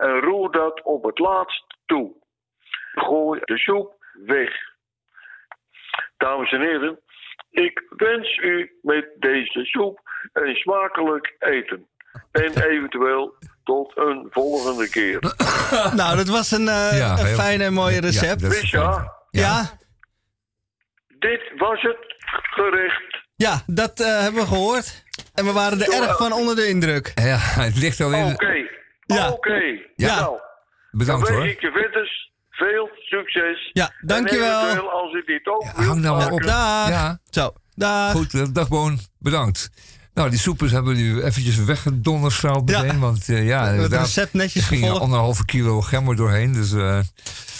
En 0.00 0.20
roer 0.20 0.50
dat 0.52 0.82
op 0.82 1.04
het 1.04 1.18
laatst 1.18 1.64
toe. 1.86 2.12
Gooi 2.94 3.40
de 3.44 3.58
soep 3.58 3.94
weg. 4.26 4.50
Dames 6.16 6.52
en 6.52 6.60
heren, 6.60 7.00
ik 7.50 7.82
wens 7.88 8.36
u 8.36 8.78
met 8.82 9.06
deze 9.18 9.64
soep 9.64 10.00
een 10.32 10.54
smakelijk 10.54 11.34
eten. 11.38 11.88
En 12.32 12.62
eventueel 12.70 13.34
tot 13.64 13.92
een 13.96 14.26
volgende 14.30 14.88
keer. 14.90 15.18
nou, 16.00 16.16
dat 16.16 16.28
was 16.28 16.50
een, 16.50 16.68
eh, 16.68 16.98
Ja, 16.98 17.10
een 17.18 17.26
heel- 17.26 17.34
fijn 17.36 17.60
en 17.60 17.72
mooi 17.72 17.94
Ja, 17.94 18.00
recept. 18.00 18.42
is 18.42 18.70
fijn. 18.70 19.10
ja? 19.30 19.78
dit 21.18 21.52
was 21.56 21.82
het 21.82 22.14
gerecht. 22.30 23.18
Ja, 23.36 23.62
dat 23.66 24.00
eh, 24.00 24.20
hebben 24.20 24.40
we 24.40 24.46
gehoord. 24.46 25.04
En 25.34 25.44
we 25.44 25.52
waren 25.52 25.78
er 25.80 25.92
Zo, 25.92 26.02
erg 26.02 26.16
van 26.16 26.32
onder 26.32 26.56
de 26.56 26.66
indruk. 26.68 27.12
Ja, 27.14 27.36
het 27.38 27.76
ligt 27.76 28.00
al 28.00 28.12
in. 28.12 28.32
Oké, 28.32 28.68
Ja. 29.14 29.30
oké. 29.30 29.60
Ja. 29.96 30.14
Nou, 30.20 30.24
dan 30.30 30.38
Bedankt 30.90 31.28
wens 31.28 31.40
hoor. 31.40 31.48
ik 31.48 31.60
je 31.60 31.70
veel 32.50 32.88
succes. 32.94 33.70
Ja, 33.72 33.92
dankjewel. 34.00 34.60
En 34.60 34.64
eventueel 34.66 34.90
als 34.90 35.12
u 35.12 35.22
dit 35.26 35.46
ook 35.46 35.62
Ja, 35.62 35.82
hang 35.84 36.00
nou 36.00 36.16
maar 36.16 36.30
op. 36.30 36.42
Dag. 36.42 36.88
Ja. 36.88 37.20
Zo, 37.30 37.52
dag. 37.74 38.12
Goed, 38.12 38.34
eh, 38.34 38.46
dag 38.52 38.68
Boon. 38.68 38.98
Bedankt. 39.18 39.70
Nou, 40.14 40.30
die 40.30 40.38
soepers 40.38 40.72
hebben 40.72 40.94
we 40.94 41.00
nu 41.00 41.22
eventjes 41.22 41.64
weggedonderstraald 41.64 42.70
Ja. 42.70 42.82
meteen. 42.82 43.00
Want 43.00 43.28
eh, 43.28 43.46
ja, 43.46 43.66
het 43.66 43.92
recept 43.92 44.32
netjes 44.32 44.62
er 44.62 44.68
ging 44.68 44.80
gevolgd. 44.80 45.02
anderhalve 45.02 45.44
kilo 45.44 45.80
gember 45.80 46.16
doorheen. 46.16 46.52
Dus 46.52 46.72
eh, 46.72 46.98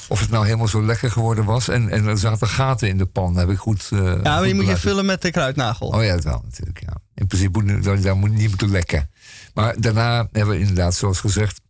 of 0.09 0.21
het 0.21 0.31
nou 0.31 0.45
helemaal 0.45 0.69
zo 0.69 0.83
lekker 0.85 1.11
geworden 1.11 1.45
was. 1.45 1.69
En, 1.69 1.89
en 1.89 2.07
er 2.07 2.19
zaten 2.19 2.47
gaten 2.49 2.89
in 2.89 2.99
de 2.99 3.07
pan. 3.07 3.37
Heb 3.37 3.49
ik 3.49 3.59
goed. 3.59 3.89
eh, 3.93 3.99
Ja, 3.99 4.05
maar 4.23 4.35
goed 4.37 4.45
die 4.45 4.55
moet 4.55 4.67
je 4.67 4.77
vullen 4.77 5.07
met 5.07 5.23
de 5.23 5.31
kruidnagel. 5.31 5.89
Oh 5.89 6.05
ja, 6.05 6.15
dat 6.15 6.25
wel 6.25 6.41
natuurlijk. 6.45 6.81
Ja. 6.87 6.97
In 7.15 7.27
principe 7.27 7.63
moet 7.63 7.85
daar, 7.85 8.01
daar 8.01 8.17
moet 8.17 8.31
niet 8.31 8.49
moeten 8.49 8.71
lekken. 8.71 9.11
Maar 9.55 9.81
daarna 9.81 10.29
hebben 10.33 10.55
we 10.55 10.61
inderdaad, 10.61 10.95
zoals 10.95 11.21
gezegd, 11.21 11.61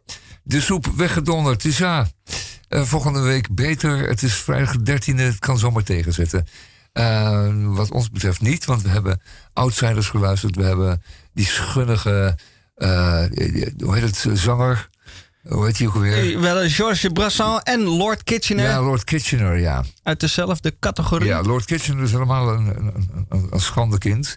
de 0.43 0.61
soep 0.61 0.87
weggedonderd. 0.97 1.63
Dus 1.63 1.79
ja, 1.79 2.07
eh, 2.69 2.83
volgende 2.83 3.21
week 3.21 3.55
beter. 3.55 4.09
Het 4.09 4.23
is 4.23 4.35
vrijdag 4.35 4.77
de 4.77 4.83
13e, 4.83 5.23
het 5.23 5.39
kan 5.39 5.59
zomaar 5.59 5.83
tegenzitten. 5.83 6.47
Eh, 6.93 7.49
wat 7.65 7.91
ons 7.91 8.11
betreft 8.11 8.41
niet, 8.41 8.65
want 8.65 8.83
we 8.83 8.89
hebben 8.89 9.21
Outsiders 9.53 10.09
geluisterd. 10.09 10.57
We 10.57 10.63
hebben 10.63 11.03
die 11.33 11.47
schunnige, 11.47 12.39
eh, 12.75 13.25
hoe 13.85 13.95
heet 13.95 14.23
het, 14.25 14.39
zanger? 14.39 14.89
Hoe 15.49 15.67
heet 15.67 15.77
die 15.77 15.89
ook 15.89 15.95
alweer? 15.95 16.35
Eh, 16.35 16.41
Wel 16.41 16.69
Georges 16.69 17.11
Brassan 17.13 17.61
en 17.61 17.81
Lord 17.81 18.23
Kitchener 18.25 18.65
Ja, 18.65 18.83
Lord 18.83 19.05
Kitchener, 19.05 19.59
ja. 19.59 19.85
uit 20.03 20.21
dezelfde 20.21 20.77
categorie. 20.81 21.27
Ja, 21.29 21.43
Lord 21.43 21.65
Kitchener 21.65 22.03
is 22.03 22.13
helemaal 22.13 22.53
een, 22.53 22.67
een, 22.67 23.27
een, 23.29 23.47
een 23.51 23.61
schande 23.61 23.99
kind. 23.99 24.37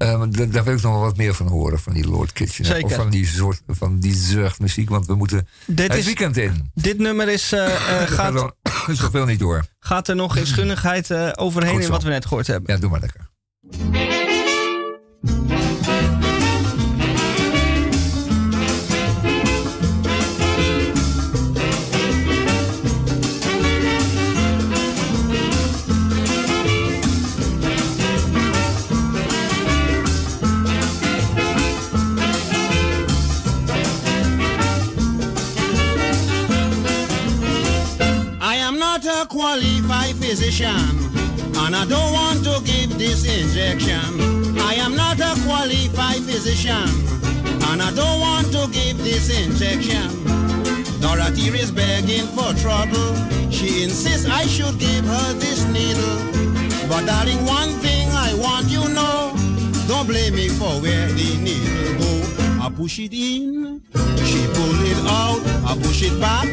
Eh, 0.00 0.22
daar 0.50 0.64
wil 0.64 0.74
ik 0.74 0.82
nog 0.82 0.92
wel 0.92 1.00
wat 1.00 1.16
meer 1.16 1.34
van 1.34 1.46
horen, 1.46 1.78
van 1.78 1.92
die 1.92 2.08
Lord 2.08 2.32
Kitchener. 2.32 2.70
Zeker. 2.70 2.86
Of 2.86 2.94
van 2.94 3.10
die 3.10 3.26
soort 3.26 3.62
van 3.68 3.98
die 3.98 4.14
zuchtmuziek, 4.14 4.88
want 4.88 5.06
we 5.06 5.14
moeten 5.14 5.48
Dit, 5.66 5.88
het 5.88 5.96
is, 5.96 6.04
weekend 6.04 6.36
in. 6.36 6.70
dit 6.74 6.98
nummer 6.98 7.28
is, 7.28 7.52
eh, 7.52 7.66
Gaat 8.06 8.54
gaat, 8.88 9.26
niet 9.26 9.38
door. 9.38 9.64
gaat 9.78 10.08
er 10.08 10.16
nog 10.16 10.36
in 10.36 10.46
schunnigheid 10.46 11.36
overheen 11.36 11.80
in 11.80 11.90
wat 11.90 12.02
we 12.02 12.08
net 12.08 12.26
gehoord 12.26 12.46
hebben. 12.46 12.74
Ja, 12.74 12.80
doe 12.80 12.90
maar 12.90 13.00
lekker. 13.00 13.28
And 40.58 41.76
I 41.76 41.86
don't 41.86 42.12
want 42.12 42.42
to 42.42 42.60
give 42.64 42.98
this 42.98 43.24
injection. 43.24 44.58
I 44.58 44.74
am 44.74 44.96
not 44.96 45.20
a 45.20 45.40
qualified 45.46 46.22
physician, 46.26 46.90
and 47.70 47.80
I 47.80 47.92
don't 47.94 48.18
want 48.18 48.48
to 48.48 48.68
give 48.72 48.98
this 48.98 49.30
injection. 49.30 50.10
Dorothy 51.00 51.56
is 51.56 51.70
begging 51.70 52.26
for 52.34 52.52
trouble. 52.54 53.14
She 53.52 53.84
insists 53.84 54.28
I 54.28 54.42
should 54.46 54.76
give 54.80 55.04
her 55.04 55.32
this 55.34 55.64
needle. 55.66 56.18
But 56.88 57.06
darling, 57.06 57.46
one 57.46 57.70
thing 57.78 58.08
I 58.10 58.34
want 58.34 58.68
you 58.68 58.82
know. 58.88 59.32
Don't 59.86 60.08
blame 60.08 60.34
me 60.34 60.48
for 60.48 60.82
where 60.82 61.06
the 61.12 61.30
needle 61.38 61.94
go. 62.02 62.66
I 62.66 62.70
push 62.74 62.98
it 62.98 63.12
in, 63.12 63.82
she 64.26 64.40
pull 64.54 64.80
it 64.82 64.98
out. 65.06 65.40
I 65.64 65.78
push 65.80 66.02
it 66.02 66.20
back, 66.20 66.48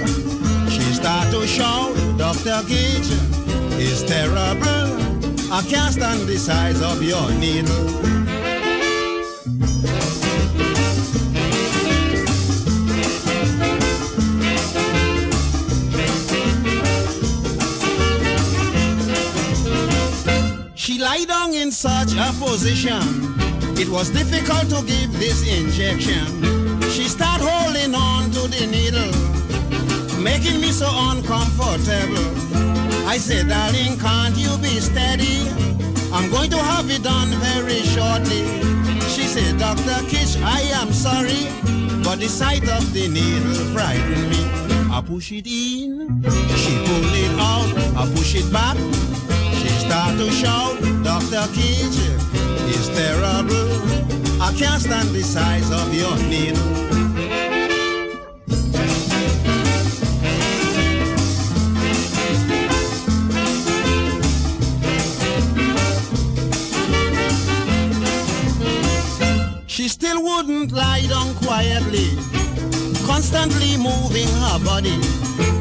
she 0.70 0.82
start 0.94 1.34
to 1.34 1.48
shout. 1.48 1.96
Dr. 2.20 2.62
Gage 2.68 3.37
is 3.79 4.03
terrible. 4.03 4.98
I 5.51 5.62
can't 5.67 5.93
stand 5.93 6.27
the 6.27 6.38
size 6.38 6.81
of 6.81 7.01
your 7.01 7.31
needle. 7.34 7.98
She 20.75 21.00
lay 21.00 21.25
down 21.25 21.53
in 21.53 21.72
such 21.72 22.13
a 22.13 22.34
position. 22.39 23.01
It 23.77 23.89
was 23.89 24.10
difficult 24.10 24.69
to 24.69 24.84
give 24.86 25.12
this 25.19 25.48
injection. 25.48 26.25
She 26.89 27.07
started 27.07 27.46
holding 27.46 27.93
on 27.93 28.31
to 28.31 28.48
the 28.48 28.65
needle, 28.67 29.12
making 30.22 30.62
me 30.62 30.72
so 30.72 30.88
uncomfortable. 31.12 32.66
I 33.08 33.18
said, 33.18 33.48
darling, 33.48 33.98
can't 34.00 34.36
you 34.36 34.58
be 34.58 34.82
steady? 34.82 35.48
I'm 36.12 36.30
going 36.30 36.50
to 36.50 36.58
have 36.58 36.90
it 36.92 37.04
done 37.04 37.30
very 37.40 37.80
shortly. 37.96 38.44
She 39.08 39.24
said, 39.24 39.58
Dr. 39.58 40.06
Kish, 40.10 40.36
I 40.44 40.60
am 40.76 40.92
sorry, 40.92 41.48
but 42.04 42.20
the 42.20 42.28
sight 42.28 42.68
of 42.68 42.94
the 42.94 43.08
needle 43.08 43.56
frightened 43.72 44.30
me. 44.30 44.44
I 44.92 45.02
push 45.02 45.32
it 45.32 45.48
in, 45.48 46.22
she 46.62 46.74
pull 46.84 47.14
it 47.16 47.32
out, 47.40 47.72
I 47.96 48.12
push 48.14 48.36
it 48.36 48.52
back. 48.52 48.76
She 49.56 49.70
start 49.88 50.18
to 50.18 50.30
shout, 50.30 50.76
Dr. 51.06 51.48
Kish 51.56 52.04
is 52.76 52.90
terrible. 52.90 53.72
I 54.42 54.54
can't 54.58 54.82
stand 54.82 55.10
the 55.16 55.24
size 55.24 55.72
of 55.72 55.93
your 55.93 56.15
needle. 56.28 57.16
Still 70.67 70.77
wouldn't 70.77 70.77
lie 70.77 71.08
down 71.08 71.34
quietly, 71.36 72.15
constantly 73.06 73.77
moving 73.77 74.27
her 74.27 74.60
body. 74.63 75.01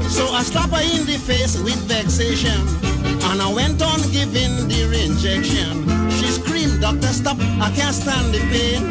So 0.08 0.26
I 0.32 0.42
slapped 0.42 0.72
her 0.72 0.82
in 0.82 1.06
the 1.06 1.18
face 1.18 1.58
with 1.62 1.76
vexation, 1.88 2.60
and 3.30 3.42
I 3.42 3.52
went 3.52 3.82
on 3.82 4.00
giving 4.12 4.68
the 4.68 5.04
injection. 5.04 5.86
She 6.10 6.26
screamed, 6.26 6.80
Doctor, 6.80 7.08
stop, 7.08 7.38
I 7.38 7.70
can't 7.74 7.94
stand 7.94 8.34
the 8.34 8.40
pain. 8.50 8.82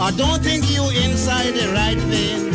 I 0.00 0.10
don't 0.12 0.42
think 0.42 0.70
you 0.70 0.84
inside 1.04 1.52
the 1.54 1.72
right 1.74 1.98
vein. 2.08 2.52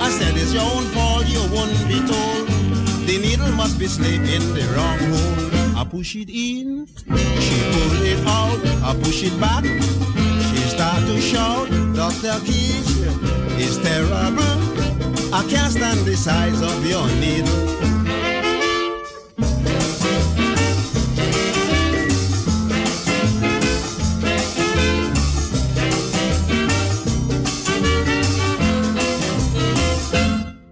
I 0.00 0.10
said, 0.10 0.34
it's 0.36 0.52
your 0.52 0.62
own 0.62 0.84
fault, 0.92 1.26
you 1.26 1.40
won't 1.54 1.72
be 1.88 2.00
told. 2.00 2.48
The 3.06 3.18
needle 3.18 3.52
must 3.52 3.78
be 3.78 3.86
slipped 3.86 4.28
in 4.28 4.42
the 4.54 4.64
wrong 4.74 4.98
hole. 4.98 5.78
I 5.78 5.84
push 5.84 6.16
it 6.16 6.28
in, 6.28 6.86
she 6.86 7.56
pull 7.72 8.02
it 8.02 8.20
out, 8.26 8.58
I 8.82 8.94
push 9.02 9.22
it 9.24 9.38
back. 9.40 9.64
She 9.64 10.58
start 10.68 11.00
to 11.06 11.20
shout, 11.20 11.68
Dr. 12.20 12.44
Keys 12.44 12.98
is 13.58 13.78
terrible. 13.78 14.42
I 15.32 15.44
can't 15.48 15.72
stand 15.72 16.00
the 16.00 16.14
size 16.14 16.60
of 16.60 16.86
your 16.86 17.06
needle. 17.16 17.48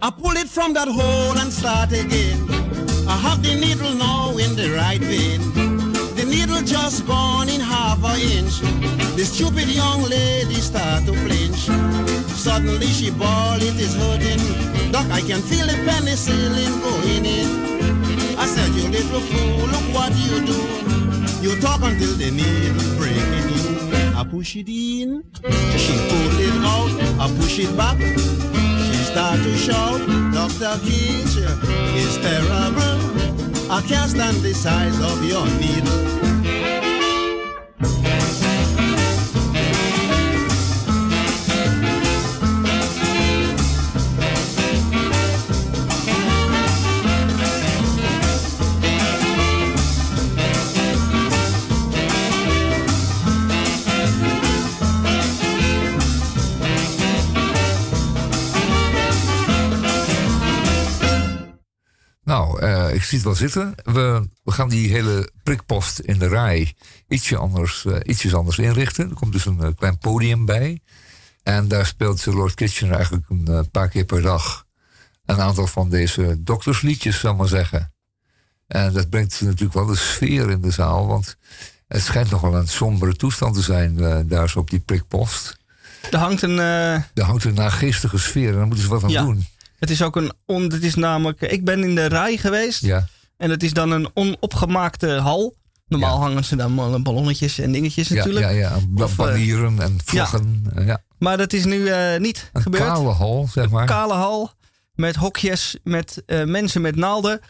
I 0.02 0.10
pull 0.10 0.36
it 0.36 0.48
from 0.48 0.74
that 0.74 0.88
hole 0.88 1.38
and 1.38 1.52
start 1.52 1.92
again. 1.92 2.38
I 3.08 3.16
have 3.16 3.42
the 3.42 3.54
needle 3.54 3.94
now 3.94 4.36
in 4.36 4.54
the 4.56 4.70
right 4.76 5.00
vein. 5.00 5.69
Needle 6.60 6.78
just 6.80 7.06
gone 7.06 7.48
in 7.48 7.60
half 7.60 8.02
an 8.04 8.20
inch. 8.20 8.60
The 9.16 9.24
stupid 9.24 9.68
young 9.68 10.02
lady 10.02 10.54
start 10.54 11.04
to 11.06 11.12
flinch. 11.12 11.68
Suddenly 12.36 12.86
she 12.86 13.10
bawl, 13.10 13.56
it 13.56 13.78
is 13.78 13.94
hurting. 13.94 14.92
Doc, 14.92 15.06
I 15.10 15.20
can 15.20 15.40
feel 15.40 15.66
the 15.66 15.74
penicillin 15.86 16.80
going 16.82 17.24
in. 17.24 18.38
I 18.38 18.46
said, 18.46 18.68
you 18.74 18.88
little 18.88 19.20
fool, 19.20 19.66
look 19.68 19.94
what 19.94 20.12
you 20.16 20.44
do. 20.44 20.60
You 21.40 21.60
talk 21.60 21.82
until 21.82 22.14
the 22.14 22.30
needle 22.30 22.96
breaking 22.98 23.48
in. 23.56 24.14
I 24.14 24.24
push 24.24 24.56
it 24.56 24.68
in, 24.68 25.24
she 25.76 25.94
pull 26.08 26.40
it 26.40 26.56
out. 26.64 26.92
I 27.20 27.36
push 27.38 27.58
it 27.58 27.74
back, 27.76 27.98
she 27.98 29.04
start 29.04 29.38
to 29.40 29.56
shout. 29.56 30.00
Dr. 30.32 30.76
Keach 30.84 31.36
is 31.96 32.18
terrible. 32.18 33.70
I 33.70 33.80
can't 33.82 34.10
stand 34.10 34.36
the 34.38 34.52
size 34.52 35.00
of 35.00 35.24
your 35.24 35.46
needle. 35.58 36.29
Ik 62.90 63.02
zie 63.02 63.16
het 63.18 63.26
wel 63.26 63.34
zitten. 63.36 63.74
We, 63.84 64.28
we 64.44 64.52
gaan 64.52 64.68
die 64.68 64.90
hele 64.90 65.30
prikpost 65.42 65.98
in 65.98 66.18
de 66.18 66.28
rij 66.28 66.74
ietsje 67.08 67.36
anders, 67.36 67.84
eh, 67.84 67.96
ietsjes 68.04 68.34
anders 68.34 68.58
inrichten. 68.58 69.08
Er 69.10 69.14
komt 69.16 69.32
dus 69.32 69.46
een 69.46 69.62
eh, 69.62 69.68
klein 69.76 69.98
podium 69.98 70.44
bij. 70.44 70.80
En 71.42 71.68
daar 71.68 71.86
speelt 71.86 72.26
Lord 72.26 72.54
Kitchener 72.54 72.94
eigenlijk 72.94 73.24
een 73.28 73.46
eh, 73.48 73.60
paar 73.70 73.88
keer 73.88 74.04
per 74.04 74.22
dag 74.22 74.66
een 75.26 75.40
aantal 75.40 75.66
van 75.66 75.90
deze 75.90 76.36
doktersliedjes, 76.42 77.20
zal 77.20 77.32
ik 77.32 77.36
maar 77.38 77.48
zeggen. 77.48 77.92
En 78.66 78.92
dat 78.92 79.10
brengt 79.10 79.40
natuurlijk 79.40 79.72
wel 79.74 79.86
de 79.86 79.96
sfeer 79.96 80.50
in 80.50 80.60
de 80.60 80.70
zaal, 80.70 81.06
want 81.06 81.36
het 81.88 82.02
schijnt 82.02 82.30
nog 82.30 82.40
wel 82.40 82.54
een 82.56 82.68
sombere 82.68 83.14
toestand 83.16 83.54
te 83.54 83.60
zijn 83.62 84.00
eh, 84.04 84.18
daar 84.24 84.48
zo 84.48 84.58
op 84.58 84.70
die 84.70 84.80
prikpost. 84.80 85.58
Er 86.10 86.18
hangt 86.18 86.42
een. 86.42 86.58
eh, 86.58 86.92
Er 86.94 87.04
hangt 87.22 87.44
een 87.44 87.54
nageestige 87.54 88.18
sfeer 88.18 88.48
en 88.48 88.54
daar 88.54 88.66
moeten 88.66 88.84
ze 88.84 88.90
wat 88.90 89.02
aan 89.04 89.10
Ja. 89.10 89.22
doen. 89.22 89.46
Het 89.80 89.90
is 89.90 90.02
ook 90.02 90.16
een. 90.16 90.32
On, 90.46 90.62
het 90.62 90.82
is 90.82 90.94
namelijk. 90.94 91.40
Ik 91.40 91.64
ben 91.64 91.84
in 91.84 91.94
de 91.94 92.06
rij 92.06 92.36
geweest. 92.36 92.82
Ja, 92.82 93.06
En 93.36 93.50
het 93.50 93.62
is 93.62 93.72
dan 93.72 93.90
een 93.90 94.10
onopgemaakte 94.14 95.08
hal. 95.08 95.54
Normaal 95.86 96.14
Ja. 96.16 96.20
hangen 96.26 96.44
ze 96.44 96.56
dan 96.56 96.76
wel 96.76 97.02
ballonnetjes 97.02 97.58
en 97.58 97.72
dingetjes 97.72 98.08
ja, 98.08 98.14
natuurlijk. 98.14 98.44
ja, 98.46 98.50
ja. 98.52 98.78
Of, 98.94 99.10
eh, 99.10 99.16
banieren 99.16 99.80
en 99.80 99.98
vlaggen. 100.04 100.64
Ja. 100.74 100.82
ja. 100.82 101.02
Maar 101.18 101.36
dat 101.36 101.52
is 101.52 101.64
nu 101.64 101.86
eh, 101.88 102.20
niet 102.20 102.50
Een 102.52 102.62
gebeurd. 102.62 102.84
kale 102.84 103.08
hal, 103.10 103.48
zeg 103.52 103.70
maar. 103.70 103.86
Kale 103.86 104.14
hal. 104.14 104.52
Met 104.94 105.16
hokjes, 105.16 105.76
met 105.84 106.22
eh, 106.26 106.44
mensen 106.44 106.80
met 106.80 106.96
naalden. 106.96 107.40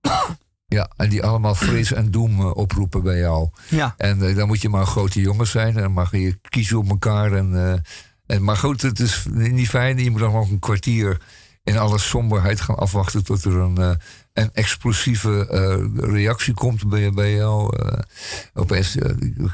Ja, 0.66 0.90
en 0.96 1.08
die 1.08 1.22
allemaal 1.22 1.54
vrees 1.54 1.92
en 1.92 2.10
doem 2.10 2.40
eh, 2.40 2.56
oproepen 2.56 3.02
bij 3.02 3.18
jou. 3.18 3.48
Ja, 3.68 3.94
En 3.96 4.28
eh, 4.28 4.36
dan 4.36 4.46
moet 4.46 4.62
je 4.62 4.68
maar 4.68 4.86
grote 4.86 5.20
jongens 5.20 5.50
zijn. 5.50 5.76
En 5.76 5.82
dan 5.82 5.92
mag 5.92 6.10
je 6.10 6.38
kiezen 6.48 6.78
op 6.78 6.88
elkaar. 6.90 7.32
En, 7.32 7.54
eh, 7.56 7.78
en, 8.36 8.44
maar 8.44 8.56
goed, 8.56 8.82
het 8.82 9.00
is 9.00 9.24
niet 9.30 9.68
fijn. 9.68 9.98
Je 9.98 10.10
moet 10.10 10.20
dan 10.20 10.32
nog 10.32 10.50
een 10.50 10.58
kwartier 10.58 11.20
in 11.64 11.78
alle 11.78 11.98
somberheid 11.98 12.60
gaan 12.60 12.76
afwachten... 12.76 13.24
tot 13.24 13.44
er 13.44 13.56
een, 13.56 13.76
eh, 13.78 13.90
een 14.32 14.50
explosieve 14.52 15.46
eh, 15.48 16.10
reactie 16.12 16.54
komt 16.54 16.88
bij, 16.88 17.10
bij 17.12 17.34
jou. 17.34 17.76
Eh, 17.76 17.98
opeens, 18.54 18.96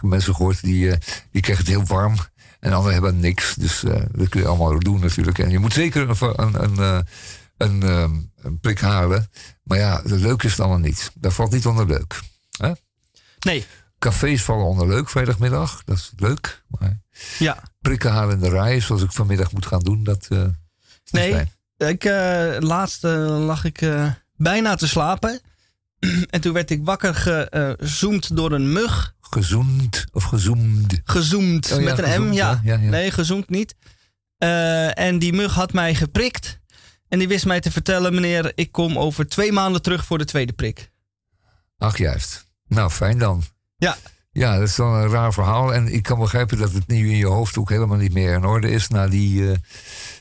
mensen 0.02 0.34
gehoord 0.34 0.62
die, 0.62 0.94
die 1.30 1.42
krijgen 1.42 1.64
het 1.64 1.74
heel 1.74 1.84
warm... 1.84 2.16
En 2.60 2.72
anderen 2.72 2.92
hebben 2.92 3.20
niks. 3.20 3.54
Dus 3.54 3.80
dat 4.12 4.28
kun 4.28 4.40
je 4.40 4.46
allemaal 4.46 4.78
doen 4.78 5.00
natuurlijk. 5.00 5.38
En 5.38 5.50
je 5.50 5.58
moet 5.58 5.72
zeker 5.72 6.08
een, 6.08 6.32
een, 6.36 6.62
een, 6.62 7.06
een, 7.56 7.82
ehm, 7.82 8.14
een 8.36 8.60
prik 8.60 8.80
halen. 8.80 9.30
Maar 9.62 9.78
ja, 9.78 10.00
leuk 10.04 10.42
is 10.42 10.50
het 10.50 10.60
allemaal 10.60 10.78
niet. 10.78 11.10
Dat 11.14 11.32
valt 11.32 11.52
niet 11.52 11.66
onder 11.66 11.86
leuk. 11.86 12.20
Hè? 12.56 12.72
nee. 13.38 13.66
Cafés 13.98 14.42
vallen 14.42 14.64
onder 14.64 14.88
leuk 14.88 15.08
vrijdagmiddag. 15.10 15.84
Dat 15.84 15.96
is 15.96 16.12
leuk. 16.16 16.64
Maar 16.68 17.00
Ja. 17.38 17.62
prikken 17.80 18.10
halen 18.10 18.34
in 18.34 18.40
de 18.40 18.48
rij, 18.50 18.80
zoals 18.80 19.02
ik 19.02 19.12
vanmiddag 19.12 19.52
moet 19.52 19.66
gaan 19.66 19.82
doen, 19.82 20.04
dat 20.04 20.22
is 20.30 20.36
niet 21.10 21.22
Nee. 21.22 21.32
fijn. 21.32 21.52
Ik, 21.78 22.04
eh, 22.04 22.56
laatst 22.58 23.04
eh, 23.04 23.44
lag 23.46 23.64
ik 23.64 23.82
eh, 23.82 24.10
bijna 24.36 24.74
te 24.74 24.88
slapen. 24.88 25.40
en 26.30 26.40
toen 26.40 26.52
werd 26.52 26.70
ik 26.70 26.84
wakker 26.84 27.14
gezoomd 27.78 28.36
door 28.36 28.52
een 28.52 28.72
mug. 28.72 29.14
Gezoend 29.20 30.04
of 30.12 30.24
gezoomd. 30.24 31.00
Gezoomd 31.04 31.72
Oh 31.72 31.80
ja, 31.80 31.84
met 31.84 31.98
een 31.98 32.04
M, 32.04 32.08
gezoomd, 32.08 32.34
ja. 32.34 32.60
ja, 32.64 32.74
ja, 32.74 32.82
ja. 32.82 32.90
Nee, 32.90 33.10
gezoomd 33.10 33.48
niet. 33.48 33.74
En 34.94 35.18
die 35.18 35.32
mug 35.32 35.54
had 35.54 35.72
mij 35.72 35.94
geprikt. 35.94 36.58
En 37.08 37.18
die 37.18 37.28
wist 37.28 37.46
mij 37.46 37.60
te 37.60 37.70
vertellen, 37.70 38.14
meneer, 38.14 38.52
ik 38.54 38.72
kom 38.72 38.98
over 38.98 39.28
twee 39.28 39.52
maanden 39.52 39.82
terug 39.82 40.04
voor 40.04 40.18
de 40.18 40.24
tweede 40.24 40.52
prik. 40.52 40.90
Ach, 41.78 41.98
juist. 41.98 42.46
Nou, 42.66 42.90
fijn 42.90 43.18
dan. 43.18 43.42
Ja. 43.76 43.96
Ja, 44.30 44.58
dat 44.58 44.68
is 44.68 44.74
dan 44.74 44.94
een 44.94 45.08
raar 45.08 45.32
verhaal. 45.32 45.74
En 45.74 45.92
ik 45.92 46.02
kan 46.02 46.18
begrijpen 46.18 46.58
dat 46.58 46.72
het 46.72 46.86
nu 46.86 47.10
in 47.10 47.16
je 47.16 47.26
hoofd 47.26 47.58
ook 47.58 47.68
helemaal 47.68 47.96
niet 47.96 48.12
meer 48.12 48.32
in 48.32 48.44
orde 48.44 48.70
is 48.70 48.88
na, 48.88 49.08
die, 49.08 49.56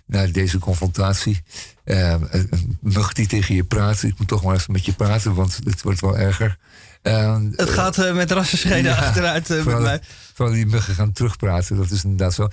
eh, 0.07 0.19
na 0.19 0.27
deze 0.27 0.59
confrontatie. 0.59 1.41
Een 1.83 2.77
mug 2.81 3.13
die 3.13 3.27
tegen 3.27 3.55
je 3.55 3.63
praat. 3.63 4.03
Ik 4.03 4.17
moet 4.17 4.27
toch 4.27 4.43
maar 4.43 4.53
eens 4.53 4.67
met 4.67 4.85
je 4.85 4.93
praten, 4.93 5.33
want 5.33 5.59
het 5.63 5.81
wordt 5.81 6.01
wel 6.01 6.17
erger. 6.17 6.57
Eh, 7.01 7.39
Het 7.51 7.69
gaat 7.69 7.97
eh, 7.97 8.13
met 8.15 8.31
rassenscheden 8.31 8.91
Ja, 8.91 8.97
achteruit 8.97 9.49
met 9.49 9.79
mij. 9.79 10.01
Van 10.33 10.51
die 10.51 10.65
muggen 10.65 10.93
gaan 10.93 11.11
terugpraten, 11.11 11.77
dat 11.77 11.91
is 11.91 12.03
inderdaad 12.03 12.33
zo. 12.33 12.49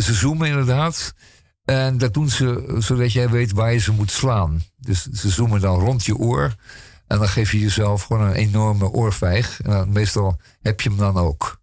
Ze 0.00 0.14
zoomen 0.14 0.48
inderdaad. 0.48 1.14
En 1.64 1.98
dat 1.98 2.14
doen 2.14 2.28
ze 2.30 2.74
zodat 2.78 3.12
jij 3.12 3.28
weet 3.28 3.52
waar 3.52 3.72
je 3.72 3.78
ze 3.78 3.92
moet 3.92 4.10
slaan. 4.10 4.62
Dus 4.76 5.06
ze 5.06 5.28
zoomen 5.30 5.60
dan 5.60 5.78
rond 5.78 6.04
je 6.04 6.16
oor. 6.16 6.54
En 7.06 7.18
dan 7.18 7.28
geef 7.28 7.52
je 7.52 7.60
jezelf 7.60 8.02
gewoon 8.02 8.26
een 8.26 8.34
enorme 8.34 8.90
oorvijg. 8.90 9.60
En 9.62 9.70
dan, 9.70 9.92
meestal 9.92 10.40
heb 10.62 10.80
je 10.80 10.88
hem 10.88 10.98
dan 10.98 11.16
ook. 11.16 11.60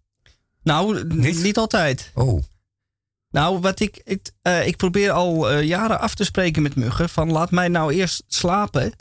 Nou, 0.62 1.06
Niet? 1.06 1.42
niet, 1.42 1.56
altijd. 1.56 2.10
Oh, 2.14 2.42
Nou, 3.34 3.58
wat 3.60 3.80
ik, 3.80 4.00
ik, 4.04 4.30
eh, 4.42 4.66
ik 4.66 4.76
probeer 4.76 5.10
al 5.10 5.50
eh, 5.50 5.62
jaren 5.62 6.00
af 6.00 6.14
te 6.14 6.24
spreken 6.24 6.62
met 6.62 6.74
muggen. 6.76 7.08
Van 7.08 7.30
laat 7.32 7.50
mij 7.50 7.68
nou 7.68 7.92
eerst 7.94 8.22
slapen. 8.28 8.92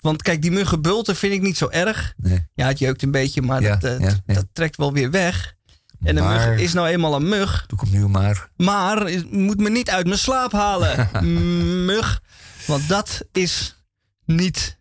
Want 0.00 0.22
kijk, 0.22 0.42
die 0.42 0.50
muggenbulten 0.50 1.16
vind 1.16 1.32
ik 1.34 1.40
niet 1.40 1.56
zo 1.56 1.68
erg. 1.68 2.12
nee. 2.16 2.46
Ja, 2.54 2.66
het 2.66 2.78
jeukt 2.78 3.02
een 3.02 3.10
beetje, 3.10 3.42
maar 3.42 3.62
Ja, 3.62 3.76
dat, 3.76 3.90
eh, 3.92 4.00
ja, 4.06 4.12
ja. 4.26 4.34
dat 4.34 4.46
trekt 4.52 4.76
wel 4.76 4.92
weer 4.92 5.10
weg. 5.10 5.54
En 6.04 6.16
een 6.16 6.24
Maar- 6.24 6.48
mug 6.50 6.60
is 6.60 6.72
nou 6.72 6.88
eenmaal 6.88 7.14
een 7.14 7.28
mug. 7.28 7.64
Toen 7.66 7.78
komt 7.78 7.92
nu 7.92 8.08
maar. 8.08 8.48
Maar 8.56 9.10
moet 9.30 9.58
me 9.60 9.70
niet 9.70 9.90
uit 9.90 10.06
mijn 10.06 10.18
slaap 10.18 10.52
halen, 10.52 11.08
mug. 11.86 12.20
Want 12.66 12.88
dat 12.88 13.20
is 13.32 13.76
niet 14.24 14.78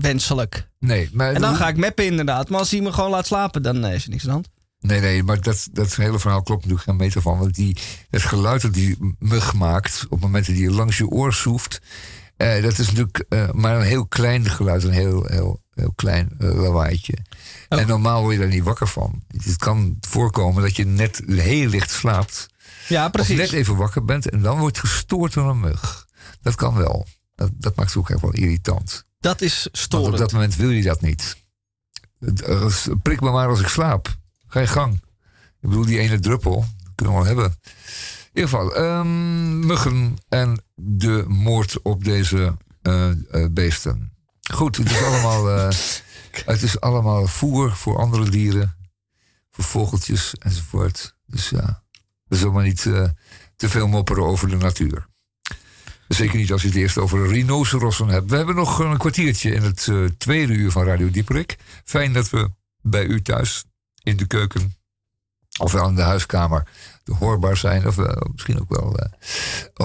wenselijk. 0.00 0.68
Nee, 0.78 1.08
maar 1.12 1.32
En 1.34 1.40
dan 1.40 1.50
hoe- 1.50 1.58
ga 1.58 1.68
ik 1.68 1.76
meppen 1.76 2.04
inderdaad. 2.04 2.48
Maar 2.48 2.58
als 2.58 2.70
hij 2.70 2.80
me 2.80 2.92
gewoon 2.92 3.10
laat 3.10 3.26
slapen, 3.26 3.62
dan 3.62 3.86
is 3.86 4.04
er 4.04 4.10
niks 4.10 4.22
aan 4.22 4.28
de 4.28 4.34
hand. 4.34 4.48
Nee, 4.80 5.00
nee, 5.00 5.22
maar 5.22 5.40
dat, 5.40 5.68
dat 5.72 5.94
hele 5.96 6.18
verhaal 6.18 6.42
klopt 6.42 6.60
natuurlijk 6.62 6.88
geen 6.88 6.96
meter 6.98 7.22
van. 7.22 7.38
Want 7.38 7.54
die, 7.54 7.76
het 8.10 8.22
geluid 8.22 8.62
dat 8.62 8.74
die 8.74 9.14
mug 9.18 9.54
maakt 9.54 10.04
op 10.04 10.10
het 10.10 10.20
moment 10.20 10.46
dat 10.46 10.54
die 10.56 10.70
langs 10.70 10.98
je 10.98 11.06
oor 11.08 11.32
soeft... 11.32 11.80
eh, 12.36 12.62
dat 12.62 12.78
is 12.78 12.86
natuurlijk 12.86 13.24
eh, 13.28 13.50
maar 13.50 13.76
een 13.76 13.82
heel 13.86 14.06
klein 14.06 14.44
geluid, 14.50 14.82
een 14.84 14.90
heel, 14.90 15.24
heel, 15.26 15.62
heel 15.74 15.92
klein 15.94 16.30
eh, 16.38 16.54
lawaaitje. 16.54 17.14
En 17.68 17.86
normaal 17.86 18.20
word 18.22 18.34
je 18.34 18.40
daar 18.40 18.48
niet 18.48 18.62
wakker 18.64 18.88
van. 18.88 19.22
Het 19.36 19.56
kan 19.56 19.96
voorkomen 20.00 20.62
dat 20.62 20.76
je 20.76 20.84
net 20.86 21.22
heel 21.26 21.68
licht 21.68 21.90
slaapt. 21.90 22.46
Ja, 22.88 23.04
Of 23.04 23.10
precies. 23.10 23.36
net 23.36 23.52
even 23.52 23.76
wakker 23.76 24.04
bent 24.04 24.30
en 24.30 24.42
dan 24.42 24.58
wordt 24.58 24.78
gestoord 24.78 25.32
door 25.32 25.50
een 25.50 25.60
mug. 25.60 26.06
Dat 26.42 26.54
kan 26.54 26.74
wel. 26.74 27.06
Dat, 27.34 27.50
dat 27.54 27.76
maakt 27.76 27.88
het 27.88 27.98
ook 27.98 28.10
echt 28.10 28.20
wel 28.20 28.32
irritant. 28.34 29.04
Dat 29.20 29.40
is 29.40 29.62
Want 29.62 29.78
storend. 29.78 30.12
op 30.12 30.18
dat 30.18 30.32
moment 30.32 30.56
wil 30.56 30.70
je 30.70 30.82
dat 30.82 31.00
niet. 31.00 31.36
Eh, 32.44 32.66
Prik 33.02 33.20
me 33.20 33.30
maar 33.30 33.48
als 33.48 33.60
ik 33.60 33.68
slaap. 33.68 34.18
Ga 34.50 34.60
je 34.60 34.66
gang. 34.66 34.94
Ik 35.60 35.68
bedoel, 35.68 35.84
die 35.84 35.98
ene 35.98 36.18
druppel. 36.18 36.64
Kunnen 36.94 37.14
we 37.14 37.20
wel 37.20 37.28
hebben. 37.28 37.58
In 38.32 38.42
ieder 38.42 38.50
geval, 38.50 38.74
ehm, 38.74 39.66
muggen 39.66 40.16
en 40.28 40.64
de 40.74 41.24
moord 41.28 41.82
op 41.82 42.04
deze 42.04 42.56
eh, 42.82 43.10
eh, 43.10 43.50
beesten. 43.50 44.12
Goed, 44.52 44.76
het 44.76 44.90
is 44.90 45.02
allemaal, 45.02 45.50
eh, 45.50 45.76
het 46.52 46.62
is 46.62 46.80
allemaal 46.80 47.26
voer 47.26 47.72
voor 47.72 47.98
andere 47.98 48.30
dieren. 48.30 48.76
Voor 49.50 49.64
vogeltjes 49.64 50.34
enzovoort. 50.34 51.16
Dus 51.26 51.48
ja, 51.48 51.82
we 52.26 52.36
zullen 52.36 52.52
maar 52.52 52.64
niet 52.64 52.82
te 53.56 53.68
veel 53.68 53.88
mopperen 53.88 54.24
over 54.24 54.48
de 54.48 54.56
natuur. 54.56 55.06
Zeker 56.08 56.38
niet 56.38 56.52
als 56.52 56.62
je 56.62 56.68
het 56.68 56.76
eerst 56.76 56.98
over 56.98 57.28
rhinocerossen 57.28 58.08
hebt. 58.08 58.30
We 58.30 58.36
hebben 58.36 58.54
nog 58.54 58.78
een 58.78 58.98
kwartiertje 58.98 59.50
in 59.50 59.62
het 59.62 59.88
tweede 60.18 60.52
uur 60.52 60.70
van 60.70 60.84
Radio 60.84 61.10
Dieperik. 61.10 61.56
Fijn 61.84 62.12
dat 62.12 62.30
we 62.30 62.50
bij 62.82 63.04
u 63.04 63.22
thuis 63.22 63.64
in 64.02 64.16
de 64.16 64.26
keuken, 64.26 64.74
ofwel 65.58 65.88
in 65.88 65.94
de 65.94 66.02
huiskamer, 66.02 66.68
hoorbaar 67.18 67.56
zijn. 67.56 67.86
Of 67.86 67.98
eh, 67.98 68.16
misschien 68.32 68.60
ook 68.60 68.68
wel. 68.68 68.96
eh 68.98 69.08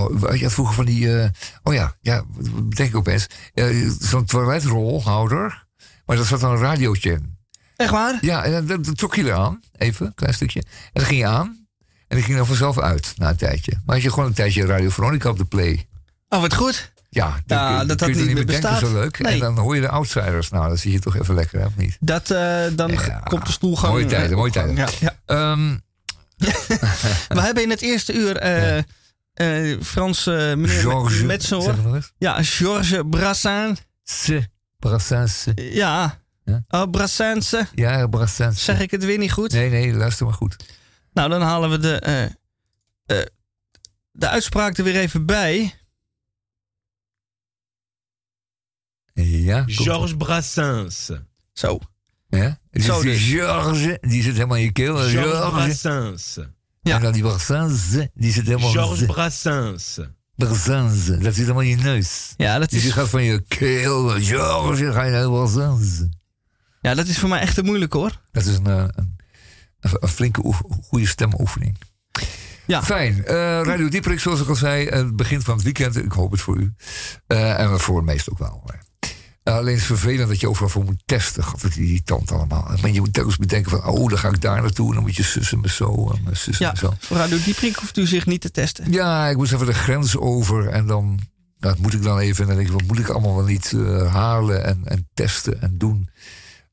oh, 0.04 0.36
je 0.36 0.44
had 0.44 0.54
vroeger 0.54 0.76
van 0.76 0.86
die. 0.86 1.22
eh, 1.22 1.30
oh 1.64 1.74
ja, 1.74 1.96
ja, 2.02 2.24
denk 2.76 2.90
ik 2.90 2.96
opeens. 2.96 3.28
Zo'n 4.00 4.26
toiletrolhouder. 4.26 5.64
Maar 6.06 6.16
daar 6.16 6.26
zat 6.26 6.40
dan 6.40 6.52
een 6.52 6.58
radiootje 6.58 7.12
in. 7.12 7.38
Echt 7.76 7.92
waar? 7.92 8.18
Ja, 8.22 8.44
en 8.44 8.66
dan 8.68 8.82
trok 8.84 9.16
je 9.16 9.24
eraan, 9.24 9.62
even, 9.78 10.06
een 10.06 10.14
klein 10.14 10.34
stukje. 10.34 10.60
En 10.62 10.92
dan 10.94 11.06
ging 11.06 11.20
je 11.20 11.28
aan. 11.28 11.68
En 12.08 12.18
dan 12.18 12.22
ging 12.22 12.38
dan 12.38 12.46
vanzelf 12.46 12.80
uit 12.80 13.14
na 13.18 13.30
een 13.30 13.36
tijdje. 13.36 13.82
Maar 13.86 13.96
had 13.96 14.04
je 14.04 14.10
gewoon 14.10 14.26
een 14.26 14.34
tijdje 14.34 14.66
Radio 14.66 14.90
Veronica 14.90 15.30
op 15.30 15.38
de 15.38 15.46
play. 15.46 15.88
Oh, 16.30 16.42
wat 16.42 16.56
goed. 16.56 16.94
Ja, 17.16 17.40
Ja, 17.46 17.78
kun- 17.78 17.88
dat 17.88 18.00
dat 18.00 18.08
niet 18.08 18.18
er 18.18 18.26
meer 18.26 18.36
bedenken, 18.36 18.70
bestaat. 18.70 18.80
zo 18.90 18.94
leuk. 18.94 19.20
Nee. 19.20 19.34
En 19.34 19.40
dan 19.40 19.58
hoor 19.58 19.76
je 19.76 19.82
de 19.82 19.90
outsiders. 19.90 20.50
Nou, 20.50 20.68
dan 20.68 20.78
zie 20.78 20.92
je 20.92 21.00
toch 21.00 21.16
even 21.18 21.36
lekker, 21.36 21.60
hè, 21.60 21.66
of 21.66 21.76
niet? 21.76 21.98
Dat, 22.00 22.32
eh, 22.32 22.64
dan 22.74 22.92
Ja, 22.92 23.20
komt 23.20 23.46
de 23.46 23.52
stoelgang. 23.52 23.92
mooie 23.94 24.06
tijden, 24.06 24.30
eh, 24.30 24.36
mooie 24.36 24.50
op 24.50 24.56
gang. 24.58 24.76
tijden. 24.76 24.96
Ja, 25.00 25.12
ja. 25.26 25.52
Ehm, 25.52 25.78
We 27.28 27.42
hebben 27.42 27.64
in 27.64 27.70
het 27.70 27.82
eerste 27.82 28.14
uur 28.14 28.38
eh 28.38 28.78
eh, 29.34 29.82
Frans 29.82 30.28
eh, 30.28 30.34
meneer 30.36 30.70
Georges, 30.70 31.52
eens. 31.54 32.12
Ja, 32.18 32.44
Georges 32.44 33.02
Brassens. 33.10 33.80
Se, 34.04 34.48
Brassens. 34.80 35.46
Ja. 35.56 36.22
Ja? 36.44 36.64
Oh, 36.68 36.90
Brassens. 36.92 37.54
Ja, 37.76 38.08
Brassens. 38.08 38.64
Zeg 38.64 38.80
ik 38.80 38.92
het 38.92 39.06
weer 39.06 39.18
niet 39.18 39.32
goed? 39.32 39.52
Nee, 39.52 39.70
nee, 39.70 39.94
luister 39.94 40.26
maar 40.26 40.36
goed. 40.36 40.56
Nou, 41.14 41.30
dan 41.30 41.42
halen 41.42 41.70
we 41.70 41.78
de, 41.80 42.30
de 44.12 44.28
uitspraak 44.28 44.78
er 44.78 44.84
weer 44.84 44.96
even 44.96 45.26
bij. 45.26 45.74
Ja, 49.24 49.64
Georges 49.68 50.16
Brassens. 50.18 51.12
Zo. 51.54 51.80
Ja? 52.30 52.60
Dus 52.72 52.86
Zo 52.86 53.02
die 53.02 53.12
dus. 53.12 53.24
Georges, 53.30 53.98
die 54.02 54.22
zit 54.24 54.34
helemaal 54.34 54.58
in 54.58 54.64
je 54.64 54.72
keel. 54.72 54.96
Georges 54.96 55.12
Georges. 55.22 55.50
Brassens. 55.82 56.38
Ja. 56.82 56.96
En 56.96 57.02
dan 57.02 57.14
die 57.14 57.22
Brassens, 57.22 57.82
die 58.14 58.32
zit 58.32 58.46
helemaal... 58.48 58.70
Georges 58.70 59.06
Brassens. 59.06 60.00
Brassens, 60.36 61.06
dat 61.06 61.20
zit 61.22 61.36
helemaal 61.36 61.62
in 61.62 61.70
je 61.70 61.76
neus. 61.76 62.34
Ja, 62.38 62.60
dat 62.60 62.70
Dus 62.70 62.82
je 62.82 62.88
is, 62.88 62.94
gaat 62.94 63.10
van 63.10 63.24
je 63.24 63.42
keel, 63.48 64.08
Georges, 64.10 64.94
ga 64.94 65.04
je 65.04 65.12
naar 65.12 65.28
Brassens. 65.30 66.04
ja, 66.82 66.94
dat 66.96 67.08
is 67.08 67.18
voor 67.20 67.30
mij 67.30 67.40
echt 67.40 67.56
te 67.56 67.64
moeilijk 67.64 67.94
hoor. 67.94 68.22
Dat 68.32 68.46
is 68.46 68.56
een, 68.58 68.68
eh, 68.68 68.78
een, 68.96 69.18
een, 69.80 69.92
een 70.00 70.08
flinke 70.08 70.46
oef- 70.46 70.62
goede 70.82 71.08
stemoefening. 71.08 71.78
Ja. 72.68 72.84
Fijn. 72.84 73.26
Eh, 73.26 73.36
Radio 73.62 73.90
Dieperik, 73.90 74.20
zoals 74.20 74.42
ik 74.42 74.48
al 74.48 74.56
zei, 74.56 74.88
het 74.88 75.16
begin 75.16 75.42
van 75.42 75.54
het 75.56 75.64
weekend. 75.64 75.96
Ik 75.98 76.12
hoop 76.12 76.32
het 76.32 76.42
voor 76.42 76.58
u. 76.58 76.74
Eh, 77.28 77.60
en 77.60 77.80
voor 77.80 77.96
het 77.96 78.06
meest 78.06 78.30
ook 78.30 78.38
wel. 78.38 78.64
Alleen 79.54 79.74
is 79.74 79.80
het 79.88 80.00
vervelend 80.00 80.28
dat 80.30 80.40
je 80.40 80.50
overal 80.50 80.70
voor 80.70 80.84
moet 80.84 81.02
testen. 81.06 81.44
Gaf 81.44 81.62
het 81.62 81.76
irritant 81.76 82.32
allemaal. 82.32 82.72
Maar 82.82 82.92
je 82.92 83.00
moet 83.00 83.14
telkens 83.14 83.38
bedenken 83.38 83.72
van, 83.72 83.86
oh, 83.86 84.10
dan 84.10 84.18
ga 84.18 84.30
ik 84.30 84.42
daar 84.42 84.62
naartoe. 84.62 84.88
En 84.88 84.94
dan 84.94 85.04
moet 85.04 85.16
je 85.16 85.24
sussen 85.24 85.60
me 85.60 85.70
zo 85.70 86.10
en 86.26 86.36
sussen 86.38 86.66
Ja, 86.66 86.72
me 86.72 86.78
zo. 86.78 86.94
voor 87.00 87.18
Radio 87.18 87.38
Dieprik 87.44 87.76
hoeft 87.76 87.98
u 87.98 88.06
zich 88.08 88.26
niet 88.26 88.42
te 88.42 88.52
testen. 88.52 88.92
Ja, 88.92 89.28
ik 89.28 89.38
moest 89.38 89.54
even 89.54 89.66
de 89.66 89.74
grens 89.74 90.18
over. 90.18 90.68
En 90.68 90.88
dan 90.88 91.20
dat 91.60 91.78
moet 91.78 91.94
ik 91.94 92.04
dan 92.04 92.20
even. 92.20 92.42
En 92.42 92.48
dan 92.48 92.56
denk 92.58 92.68
ik, 92.70 92.74
wat 92.74 92.88
moet 92.88 93.00
ik 93.00 93.10
allemaal 93.10 93.36
wel 93.36 93.46
niet 93.46 93.74
eh, 93.74 94.14
halen 94.14 94.64
en, 94.66 94.82
en 94.86 95.10
testen 95.14 95.62
en 95.62 95.78
doen. 95.78 96.10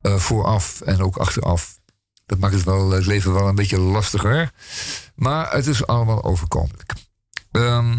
eh, 0.00 0.16
vooraf 0.16 0.80
en 0.80 1.00
ook 1.02 1.16
achteraf. 1.16 1.78
Dat 2.26 2.38
maakt 2.38 2.54
het, 2.54 2.62
wel, 2.64 2.90
het 2.90 3.06
leven 3.06 3.32
wel 3.32 3.48
een 3.48 3.54
beetje 3.54 3.78
lastiger. 3.78 4.50
Maar 5.14 5.52
het 5.52 5.66
is 5.66 5.86
allemaal 5.86 6.22
overkomelijk. 6.24 6.92
Ehm, 7.50 7.98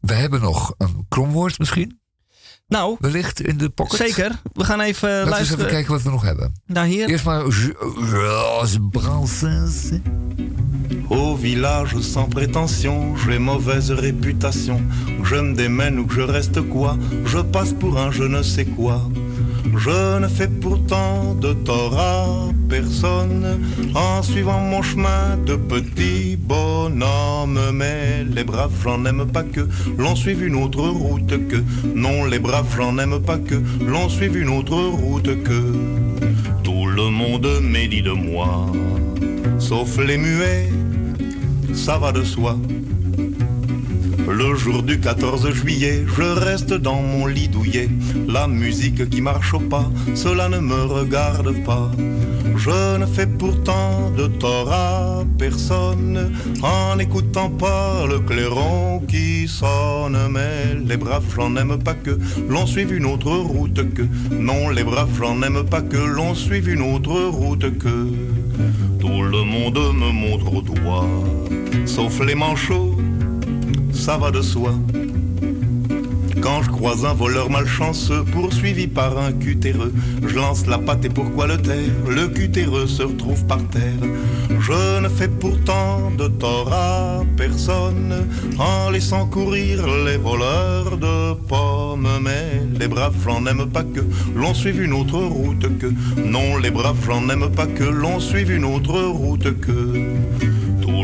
we 0.00 0.14
hebben 0.14 0.40
nog 0.40 0.74
een 0.78 1.06
kromwoord 1.08 1.58
misschien. 1.58 1.97
Nou, 2.68 2.96
Wellicht 3.00 3.40
in 3.40 3.58
de 3.58 3.68
pocket. 3.68 3.98
zeker. 3.98 4.40
We 4.52 4.64
gaan 4.64 4.80
even 4.80 5.08
Laten 5.08 5.24
we 5.24 5.26
eens 5.26 5.30
luisteren 5.30 5.58
even 5.58 5.70
kijken 5.72 5.92
wat 5.92 6.02
we 6.02 6.10
nog 6.10 6.22
hebben. 6.22 6.54
naar 6.66 6.84
hier. 6.84 7.08
Eerst 7.08 7.24
maar. 7.24 7.44
Au 11.10 11.34
village 11.34 11.98
sans 12.00 12.24
prétention, 12.24 13.14
j'ai 13.16 13.38
mauvaise 13.38 13.90
réputation. 13.90 14.80
Je 15.24 15.36
me 15.36 15.54
démène 15.54 15.98
ou 15.98 16.06
que 16.06 16.14
je 16.14 16.20
reste 16.20 16.60
quoi, 16.60 16.96
je 17.24 17.38
passe 17.38 17.72
pour 17.72 17.98
un 17.98 18.10
je 18.10 18.24
ne 18.24 18.42
sais 18.42 18.66
quoi. 18.66 19.02
Je 19.76 20.18
ne 20.18 20.28
fais 20.28 20.48
pourtant 20.48 21.34
de 21.34 21.52
tort 21.52 21.98
à 21.98 22.26
personne 22.68 23.60
en 23.94 24.22
suivant 24.22 24.60
mon 24.60 24.82
chemin 24.82 25.36
de 25.46 25.56
petit 25.56 26.36
bonhomme. 26.36 27.60
Mais 27.74 28.24
les 28.24 28.44
braves, 28.44 28.72
j'en 28.82 29.04
aime 29.04 29.26
pas 29.26 29.42
que 29.42 29.68
l'on 29.96 30.16
suive 30.16 30.44
une 30.44 30.56
autre 30.56 30.86
route 30.88 31.48
que. 31.48 31.62
Non, 31.94 32.24
les 32.24 32.38
braves, 32.38 32.74
j'en 32.76 32.98
aime 32.98 33.20
pas 33.20 33.38
que 33.38 33.56
l'on 33.86 34.08
suive 34.08 34.36
une 34.36 34.50
autre 34.50 34.76
route 34.76 35.42
que. 35.42 35.62
Tout 36.64 36.86
le 36.86 37.10
monde 37.10 37.48
médit 37.62 38.02
de 38.02 38.10
moi, 38.10 38.66
sauf 39.58 39.98
les 39.98 40.18
muets, 40.18 40.68
ça 41.78 41.96
va 41.96 42.12
de 42.12 42.24
soi. 42.24 42.56
Le 44.28 44.54
jour 44.56 44.82
du 44.82 45.00
14 45.00 45.50
juillet, 45.52 46.04
je 46.16 46.22
reste 46.22 46.74
dans 46.74 47.00
mon 47.00 47.26
lit 47.26 47.48
douillet. 47.48 47.88
La 48.28 48.46
musique 48.46 49.08
qui 49.08 49.20
marche 49.20 49.54
au 49.54 49.60
pas, 49.60 49.88
cela 50.14 50.48
ne 50.48 50.58
me 50.58 50.82
regarde 50.82 51.52
pas. 51.64 51.90
Je 52.56 52.98
ne 52.98 53.06
fais 53.06 53.26
pourtant 53.26 54.10
de 54.16 54.26
tort 54.26 54.72
à 54.72 55.24
personne 55.38 56.32
en 56.62 56.96
n'écoutant 56.96 57.48
pas 57.48 58.04
le 58.06 58.18
clairon 58.18 59.00
qui 59.08 59.46
sonne. 59.46 60.18
Mais 60.30 60.76
les 60.84 60.96
braves 60.96 61.38
n'aiment 61.50 61.78
pas 61.78 61.94
que 61.94 62.18
l'on 62.48 62.66
suive 62.66 62.92
une 62.92 63.06
autre 63.06 63.30
route 63.30 63.94
que. 63.94 64.02
Non, 64.32 64.68
les 64.70 64.84
braves 64.84 65.22
n'aiment 65.38 65.64
pas 65.64 65.82
que 65.82 65.96
l'on 65.96 66.34
suive 66.34 66.68
une 66.68 66.82
autre 66.82 67.18
route 67.30 67.78
que. 67.78 68.08
Tout 68.98 69.22
le 69.22 69.42
monde 69.44 69.78
me 69.94 70.10
montre 70.10 70.52
au 70.52 70.60
doigt, 70.60 71.08
sauf 71.86 72.20
les 72.24 72.34
manchots, 72.34 72.96
ça 73.92 74.16
va 74.16 74.30
de 74.30 74.42
soi. 74.42 74.72
Quand 76.40 76.62
je 76.62 76.70
croise 76.70 77.04
un 77.04 77.14
voleur 77.14 77.50
malchanceux 77.50 78.22
poursuivi 78.24 78.86
par 78.86 79.18
un 79.18 79.32
cutéreux, 79.32 79.92
je 80.26 80.36
lance 80.36 80.66
la 80.66 80.78
patte 80.78 81.04
et 81.04 81.08
pourquoi 81.08 81.46
le 81.46 81.56
taire? 81.56 81.90
Le 82.08 82.28
cutéreux 82.28 82.86
se 82.86 83.02
retrouve 83.02 83.44
par 83.46 83.58
terre. 83.68 84.08
Je 84.48 85.00
ne 85.00 85.08
fais 85.08 85.28
pourtant 85.28 86.10
de 86.16 86.28
tort 86.28 86.72
à 86.72 87.22
personne 87.36 88.26
en 88.58 88.90
laissant 88.90 89.26
courir 89.26 89.86
les 90.06 90.16
voleurs 90.16 90.96
de 90.96 91.34
pommes. 91.34 92.08
Mais 92.22 92.62
les 92.78 92.88
braves 92.88 93.16
gens 93.24 93.40
n'aiment 93.40 93.70
pas 93.70 93.82
que 93.82 94.00
l'on 94.34 94.54
suive 94.54 94.80
une 94.82 94.92
autre 94.92 95.18
route 95.18 95.78
que. 95.78 95.92
Non, 96.16 96.56
les 96.56 96.70
braves 96.70 97.04
gens 97.04 97.20
n'aiment 97.20 97.50
pas 97.50 97.66
que 97.66 97.84
l'on 97.84 98.20
suive 98.20 98.52
une 98.52 98.64
autre 98.64 99.00
route 99.00 99.58
que. 99.60 100.14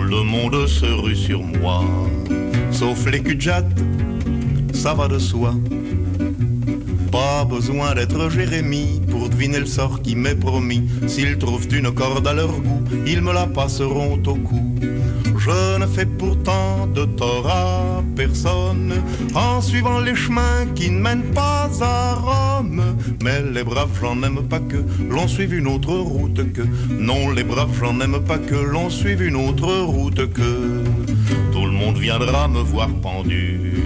Le 0.07 0.23
monde 0.23 0.67
se 0.67 0.85
rue 0.85 1.17
sur 1.17 1.43
moi, 1.43 1.83
sauf 2.71 3.07
les 3.11 3.23
cul 3.23 3.38
ça 4.75 4.93
va 4.93 5.09
de 5.09 5.19
soi. 5.19 5.55
Pas 7.14 7.44
besoin 7.44 7.94
d'être 7.94 8.29
Jérémie 8.29 9.00
pour 9.09 9.29
deviner 9.29 9.61
le 9.61 9.66
sort 9.66 10.03
qui 10.03 10.16
m'est 10.16 10.35
promis. 10.35 10.83
S'ils 11.07 11.38
trouvent 11.38 11.68
une 11.72 11.92
corde 11.92 12.27
à 12.27 12.33
leur 12.33 12.50
goût, 12.50 12.83
ils 13.07 13.22
me 13.22 13.33
la 13.33 13.46
passeront 13.46 14.14
au 14.27 14.35
cou. 14.35 14.74
Je 15.38 15.79
ne 15.79 15.87
fais 15.87 16.07
pourtant 16.07 16.88
de 16.92 17.05
tort 17.05 17.46
à 17.48 18.03
personne 18.16 18.94
en 19.33 19.61
suivant 19.61 20.00
les 20.00 20.16
chemins 20.16 20.66
qui 20.74 20.90
ne 20.90 20.98
mènent 20.98 21.31
pas 21.33 21.70
à 21.81 22.14
Rome. 22.14 22.83
Mais 23.22 23.42
les 23.42 23.62
braves 23.62 23.96
gens 24.00 24.16
n'aiment 24.16 24.48
pas 24.48 24.59
que 24.59 24.83
l'on 25.09 25.29
suive 25.29 25.55
une 25.55 25.68
autre 25.68 25.94
route 25.94 26.53
que. 26.53 26.62
Non, 26.98 27.31
les 27.31 27.44
braves 27.44 27.79
gens 27.79 27.92
n'aiment 27.92 28.24
pas 28.24 28.38
que 28.38 28.57
l'on 28.57 28.90
suive 28.90 29.22
une 29.22 29.37
autre 29.37 29.72
route 29.83 30.33
que. 30.33 30.83
Tout 31.53 31.64
le 31.64 31.72
monde 31.72 31.96
viendra 31.96 32.48
me 32.48 32.59
voir 32.59 32.88
pendu 32.88 33.84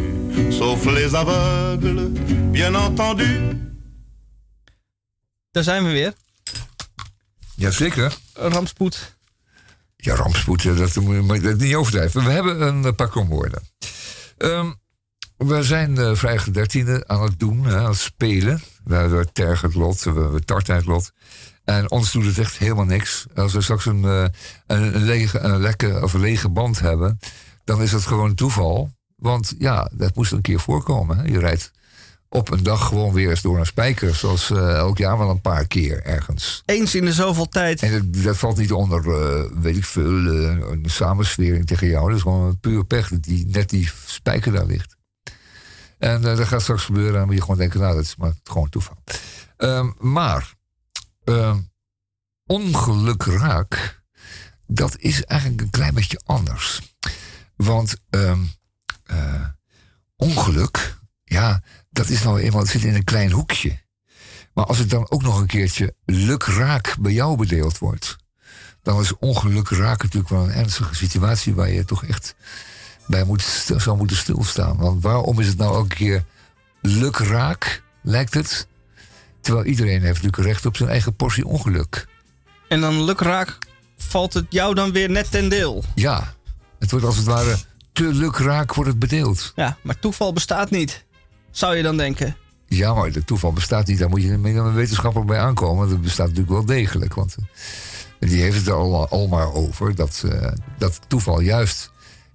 sauf 0.49 0.85
les 0.85 1.15
aveugles, 1.15 2.11
bien 2.51 2.75
entendu. 2.75 3.57
Daar 5.51 5.63
zijn 5.63 5.85
we 5.85 5.91
weer. 5.91 6.13
Jazeker. 7.55 8.17
Rampspoed. 8.35 9.17
Ja, 9.97 10.15
rampspoed, 10.15 10.65
eh, 10.65 10.77
dat 10.77 10.97
moet 10.97 11.37
je 11.37 11.41
dat 11.41 11.59
niet 11.59 11.75
overdrijven. 11.75 12.25
We 12.25 12.31
hebben 12.31 12.61
een 12.61 12.85
uh, 12.85 12.93
paar 12.93 13.09
komwoorden. 13.09 13.63
Um, 14.39 14.77
we 15.37 15.63
zijn 15.63 15.99
uh, 15.99 16.15
vrijdag 16.15 16.51
dertiende 16.51 17.05
aan 17.07 17.23
het 17.23 17.39
doen, 17.39 17.65
hè, 17.65 17.77
aan 17.77 17.91
het 17.91 17.99
spelen. 17.99 18.63
We 18.85 18.95
hebben 18.95 19.33
terg 19.33 19.61
het 19.61 19.75
lot, 19.75 20.03
we 20.03 20.11
hebben 20.11 20.77
het 20.77 20.87
lot. 20.87 21.13
En 21.65 21.91
ons 21.91 22.13
doet 22.13 22.25
het 22.25 22.39
echt 22.39 22.59
helemaal 22.59 22.85
niks. 22.85 23.27
Als 23.35 23.53
we 23.53 23.61
straks 23.61 23.87
een, 23.87 24.03
uh, 24.03 24.27
een, 24.67 24.95
een, 24.95 25.03
lege, 25.03 25.39
een 25.39 25.61
lekke 25.61 26.03
of 26.03 26.13
een 26.13 26.21
lege 26.21 26.49
band 26.49 26.81
hebben, 26.81 27.19
dan 27.65 27.83
is 27.83 27.93
het 27.93 28.07
gewoon 28.07 28.35
toeval. 28.35 28.91
Want 29.19 29.55
ja, 29.59 29.91
dat 29.95 30.15
moest 30.15 30.33
een 30.33 30.41
keer 30.41 30.61
voorkomen. 30.61 31.19
Hè? 31.19 31.25
Je 31.25 31.39
rijdt 31.39 31.71
op 32.29 32.51
een 32.51 32.63
dag 32.63 32.87
gewoon 32.87 33.13
weer 33.13 33.31
eens 33.31 33.43
door 33.43 33.59
een 33.59 33.67
spijker. 33.67 34.15
Zoals 34.15 34.51
uh, 34.51 34.75
elk 34.75 34.99
jaar 34.99 35.19
wel 35.19 35.31
een 35.31 35.41
paar 35.41 35.67
keer 35.67 36.03
ergens. 36.05 36.63
Eens 36.65 36.95
in 36.95 37.05
de 37.05 37.13
zoveel 37.13 37.49
tijd. 37.49 37.83
En 37.83 37.93
dat, 37.93 38.23
dat 38.23 38.37
valt 38.37 38.57
niet 38.57 38.73
onder, 38.73 39.05
uh, 39.07 39.61
weet 39.61 39.77
ik 39.77 39.85
veel, 39.85 40.13
uh, 40.13 40.71
een 40.71 40.85
samenswering 40.87 41.67
tegen 41.67 41.89
jou. 41.89 42.07
Dat 42.07 42.17
is 42.17 42.23
gewoon 42.23 42.61
puur 42.61 42.85
pech 42.85 43.09
dat 43.09 43.23
die, 43.23 43.47
net 43.47 43.71
die 43.71 43.91
spijker 44.07 44.53
daar 44.53 44.67
ligt. 44.67 44.97
En 45.99 46.23
dat 46.23 46.41
gaat 46.41 46.63
straks 46.63 46.85
gebeuren. 46.85 47.13
En 47.13 47.19
dan 47.19 47.27
moet 47.27 47.37
je 47.37 47.43
gewoon 47.43 47.59
denken, 47.59 47.81
nou, 47.81 47.95
dat 47.95 48.05
is 48.05 48.17
maar 48.17 48.33
gewoon 48.43 48.69
toeval. 48.69 49.03
Um, 49.57 49.95
maar, 49.99 50.55
um, 51.25 51.71
ongelukraak, 52.47 54.03
dat 54.67 54.99
is 54.99 55.25
eigenlijk 55.25 55.61
een 55.61 55.71
klein 55.71 55.95
beetje 55.95 56.21
anders. 56.25 56.95
Want... 57.57 57.97
Um, 58.11 58.57
uh, 59.11 59.47
ongeluk, 60.17 60.97
ja, 61.25 61.63
dat 61.91 62.09
is 62.09 62.23
nou 62.23 62.41
eenmaal, 62.41 62.61
het 62.61 62.71
zit 62.71 62.85
in 62.85 62.95
een 62.95 63.05
klein 63.05 63.31
hoekje. 63.31 63.79
Maar 64.55 64.65
als 64.67 64.79
het 64.79 64.91
dan 64.91 65.11
ook 65.11 65.23
nog 65.23 65.41
een 65.41 65.47
keertje 65.47 65.95
lukraak 66.05 66.97
bij 67.01 67.13
jou 67.13 67.37
bedeeld 67.37 67.79
wordt, 67.79 68.17
dan 68.83 69.01
is 69.01 69.19
ongeluk 69.19 69.69
raak 69.69 70.03
natuurlijk 70.03 70.33
wel 70.33 70.45
een 70.45 70.53
ernstige 70.53 70.95
situatie 70.95 71.55
waar 71.55 71.71
je 71.71 71.85
toch 71.85 72.05
echt 72.05 72.35
bij 73.07 73.25
moet, 73.25 73.43
zou 73.77 73.97
moeten 73.97 74.17
stilstaan. 74.17 74.77
Want 74.77 75.03
waarom 75.03 75.41
is 75.41 75.47
het 75.47 75.59
nou 75.59 75.75
elke 75.75 75.95
keer 75.95 76.25
lukraak, 76.83 77.83
lijkt 78.03 78.35
het? 78.35 78.67
Terwijl 79.41 79.67
iedereen 79.67 80.03
heeft 80.03 80.23
natuurlijk 80.23 80.43
recht 80.43 80.67
op 80.67 80.77
zijn 80.77 80.89
eigen 80.89 81.15
portie 81.17 81.47
ongeluk. 81.47 82.07
En 82.69 82.81
dan 82.81 83.05
lukraak 83.05 83.59
valt 83.97 84.35
het 84.35 84.47
jou 84.49 84.75
dan 84.75 84.93
weer 84.93 85.11
net 85.11 85.31
ten 85.31 85.49
deel. 85.49 85.85
Ja, 85.95 86.35
het 86.79 86.91
wordt 86.91 87.07
als 87.07 87.17
het 87.17 87.27
ware 87.27 87.57
te 87.99 88.15
lukraak 88.15 88.75
wordt 88.75 88.91
het 88.91 88.99
bedeeld. 88.99 89.53
Ja, 89.57 89.77
maar 89.83 89.99
toeval 89.99 90.33
bestaat 90.33 90.71
niet. 90.71 91.05
Zou 91.51 91.77
je 91.77 91.83
dan 91.83 91.97
denken? 91.97 92.37
Ja, 92.67 92.95
maar 92.95 93.13
de 93.13 93.25
toeval 93.25 93.53
bestaat 93.53 93.87
niet. 93.87 93.99
Daar 93.99 94.09
moet 94.09 94.23
je 94.23 94.39
met 94.39 94.57
een 94.57 94.75
wetenschapper 94.75 95.25
bij 95.25 95.39
aankomen. 95.39 95.89
Dat 95.89 96.01
bestaat 96.01 96.27
natuurlijk 96.27 96.53
wel 96.53 96.65
degelijk. 96.65 97.15
Want 97.15 97.37
uh, 97.39 98.31
die 98.31 98.43
heeft 98.43 98.57
het 98.57 98.67
er 98.67 98.73
al, 98.73 99.09
al 99.09 99.29
maar 99.29 99.53
over. 99.53 99.95
Dat, 99.95 100.23
uh, 100.27 100.49
dat 100.79 101.01
toeval 101.07 101.41
juist 101.41 101.91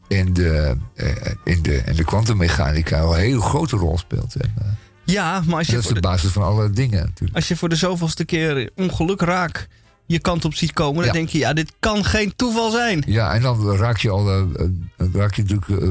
in 0.07 0.33
de, 0.33 0.77
uh, 0.95 1.09
in 1.43 1.61
de, 1.61 1.81
in 1.85 1.95
de 1.95 2.03
kwantummechanica 2.03 3.01
een 3.01 3.15
hele 3.15 3.41
grote 3.41 3.75
rol 3.75 3.97
speelt. 3.97 4.35
En, 4.35 4.77
ja, 5.05 5.43
maar 5.45 5.57
als 5.57 5.67
je. 5.67 5.73
Dat 5.73 5.81
is 5.81 5.87
de, 5.87 5.93
de 5.93 5.99
basis 5.99 6.31
van 6.31 6.43
alle 6.43 6.69
dingen 6.69 7.05
natuurlijk. 7.05 7.35
Als 7.35 7.47
je 7.47 7.55
voor 7.55 7.69
de 7.69 7.75
zoveelste 7.75 8.25
keer 8.25 8.69
ongeluk 8.75 9.21
raakt 9.21 9.67
je 10.05 10.19
kant 10.19 10.45
op 10.45 10.53
ziet 10.53 10.73
komen, 10.73 10.95
dan 10.95 11.05
ja. 11.05 11.11
denk 11.11 11.29
je, 11.29 11.37
ja, 11.37 11.53
dit 11.53 11.73
kan 11.79 12.05
geen 12.05 12.35
toeval 12.35 12.71
zijn. 12.71 13.03
Ja, 13.05 13.33
en 13.33 13.41
dan 13.41 13.75
raak 13.75 13.97
je 13.97 14.09
al 14.09 14.39
uh, 14.39 14.67
raak 15.13 15.33
je 15.33 15.41
natuurlijk 15.41 15.67
uh, 15.67 15.89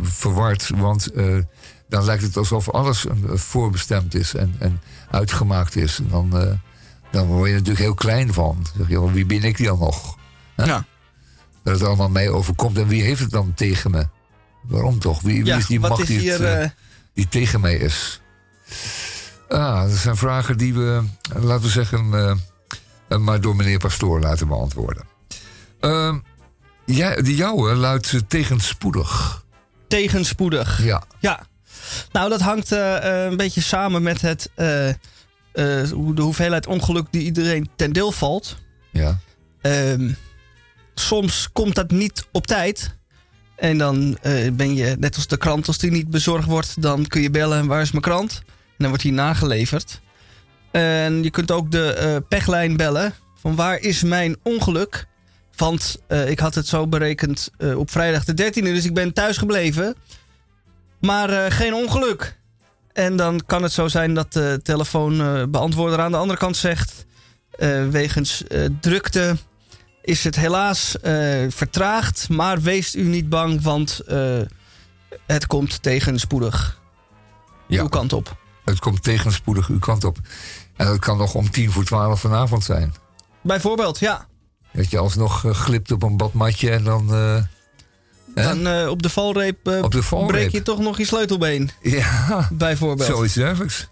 verward, 0.00 0.70
want 0.76 1.08
uh, 1.14 1.38
dan 1.88 2.04
lijkt 2.04 2.22
het 2.22 2.36
alsof 2.36 2.70
alles 2.70 3.06
voorbestemd 3.24 4.14
is 4.14 4.34
en, 4.34 4.54
en 4.58 4.80
uitgemaakt 5.10 5.76
is. 5.76 5.98
En 5.98 6.08
dan, 6.10 6.58
dan 7.10 7.26
word 7.26 7.48
je 7.48 7.54
natuurlijk 7.54 7.80
heel 7.80 7.94
klein 7.94 8.32
van. 8.32 8.66
Zeg 8.76 8.88
je, 8.88 9.12
wie 9.12 9.26
ben 9.26 9.42
ik 9.42 9.64
dan 9.64 9.78
nog? 9.78 10.16
Huh? 10.56 10.66
Ja. 10.66 10.84
Dat 11.62 11.78
het 11.78 11.88
allemaal 11.88 12.08
mij 12.08 12.28
overkomt. 12.28 12.78
En 12.78 12.88
wie 12.88 13.02
heeft 13.02 13.20
het 13.20 13.30
dan 13.30 13.54
tegen 13.54 13.90
me? 13.90 14.08
Waarom 14.62 14.98
toch? 14.98 15.20
Wie, 15.20 15.34
wie 15.34 15.44
ja, 15.44 15.56
is 15.56 15.66
die 15.66 15.80
macht 15.80 16.00
is 16.00 16.06
die, 16.06 16.18
hier, 16.18 16.42
het, 16.42 16.74
die 17.14 17.28
tegen 17.28 17.60
mij 17.60 17.74
is? 17.74 18.20
Ah, 19.48 19.82
dat 19.82 19.96
zijn 19.96 20.16
vragen 20.16 20.58
die 20.58 20.74
we, 20.74 21.02
laten 21.34 21.62
we 21.64 21.68
zeggen 21.68 22.10
maar 23.16 23.40
door 23.40 23.56
meneer 23.56 23.78
Pastoor 23.78 24.20
laten 24.20 24.48
beantwoorden. 24.48 25.04
Uh, 25.80 26.14
ja, 26.84 27.14
de 27.14 27.34
jouwe 27.34 27.74
luidt 27.74 28.14
tegenspoedig. 28.28 29.44
Tegenspoedig? 29.88 30.84
Ja. 30.84 31.02
Ja. 31.18 31.46
Nou, 32.12 32.30
dat 32.30 32.40
hangt 32.40 32.72
uh, 32.72 32.96
een 33.00 33.36
beetje 33.36 33.60
samen 33.60 34.02
met 34.02 34.20
het, 34.20 34.50
uh, 34.56 34.66
de 35.52 36.20
hoeveelheid 36.20 36.66
ongeluk 36.66 37.06
die 37.10 37.22
iedereen 37.22 37.68
ten 37.76 37.92
deel 37.92 38.12
valt. 38.12 38.56
Ja. 38.90 39.18
Ehm, 39.60 40.10
soms 40.94 41.48
komt 41.52 41.74
dat 41.74 41.90
niet 41.90 42.26
op 42.32 42.46
tijd. 42.46 42.96
En 43.56 43.78
dan 43.78 44.18
ben 44.52 44.74
je, 44.74 44.96
net 44.98 45.16
als 45.16 45.26
de 45.26 45.36
krant, 45.36 45.66
als 45.66 45.78
die 45.78 45.90
niet 45.90 46.10
bezorgd 46.10 46.46
wordt, 46.46 46.82
dan 46.82 47.06
kun 47.06 47.20
je 47.20 47.30
bellen: 47.30 47.66
waar 47.66 47.80
is 47.80 47.90
mijn 47.90 48.02
krant? 48.02 48.42
En 48.46 48.74
dan 48.76 48.88
wordt 48.88 49.02
die 49.02 49.12
nageleverd. 49.12 50.00
En 50.70 51.22
je 51.22 51.30
kunt 51.30 51.50
ook 51.50 51.70
de 51.70 51.98
uh, 52.00 52.16
pechlijn 52.28 52.76
bellen. 52.76 53.14
Van 53.40 53.56
waar 53.56 53.78
is 53.78 54.02
mijn 54.02 54.36
ongeluk? 54.42 55.06
Want 55.56 56.00
uh, 56.08 56.30
ik 56.30 56.38
had 56.38 56.54
het 56.54 56.66
zo 56.66 56.86
berekend 56.86 57.50
uh, 57.58 57.78
op 57.78 57.90
vrijdag 57.90 58.24
de 58.24 58.44
13e, 58.44 58.62
dus 58.62 58.84
ik 58.84 58.94
ben 58.94 59.12
thuis 59.12 59.36
gebleven. 59.36 59.94
Maar 61.00 61.52
geen 61.52 61.74
ongeluk. 61.74 62.38
En 62.92 63.16
dan 63.16 63.42
kan 63.46 63.62
het 63.62 63.72
zo 63.72 63.88
zijn 63.88 64.14
dat 64.14 64.32
de 64.32 64.60
telefoonbeantwoorder 64.62 66.00
aan 66.00 66.10
de 66.10 66.16
andere 66.16 66.38
kant 66.38 66.56
zegt: 66.56 67.06
wegens 67.90 68.44
drukte 68.80 69.36
is 70.02 70.24
het 70.24 70.36
helaas 70.36 70.96
vertraagd. 71.48 72.28
Maar 72.28 72.60
wees 72.60 72.94
u 72.94 73.02
niet 73.02 73.28
bang, 73.28 73.62
want 73.62 74.00
het 75.26 75.46
komt 75.46 75.82
tegenspoedig 75.82 76.80
ja. 77.66 77.80
uw 77.80 77.88
kant 77.88 78.12
op. 78.12 78.36
Het 78.68 78.78
komt 78.78 79.02
tegenspoedig 79.02 79.68
uw 79.68 79.78
kant 79.78 80.04
op. 80.04 80.18
En 80.76 80.86
dat 80.86 80.98
kan 80.98 81.16
nog 81.16 81.34
om 81.34 81.50
tien 81.50 81.70
voor 81.70 81.84
twaalf 81.84 82.20
vanavond 82.20 82.64
zijn. 82.64 82.94
Bijvoorbeeld, 83.42 83.98
ja. 83.98 84.26
Dat 84.72 84.90
je 84.90 84.98
alsnog 84.98 85.44
uh, 85.44 85.52
glipt 85.52 85.92
op 85.92 86.02
een 86.02 86.16
badmatje 86.16 86.70
en 86.70 86.84
dan... 86.84 87.14
Uh, 87.14 87.42
dan 88.34 88.66
uh, 88.66 88.88
op 88.88 89.02
de 89.02 89.08
valreep, 89.08 89.68
op 89.82 89.90
de 89.92 90.02
valreep 90.02 90.28
breek 90.28 90.50
je 90.50 90.62
toch 90.62 90.78
nog 90.78 90.98
je 90.98 91.04
sleutelbeen. 91.04 91.70
Ja. 91.82 92.48
Bijvoorbeeld. 92.52 93.08
Zoiets 93.08 93.34
dergelijks. 93.34 93.88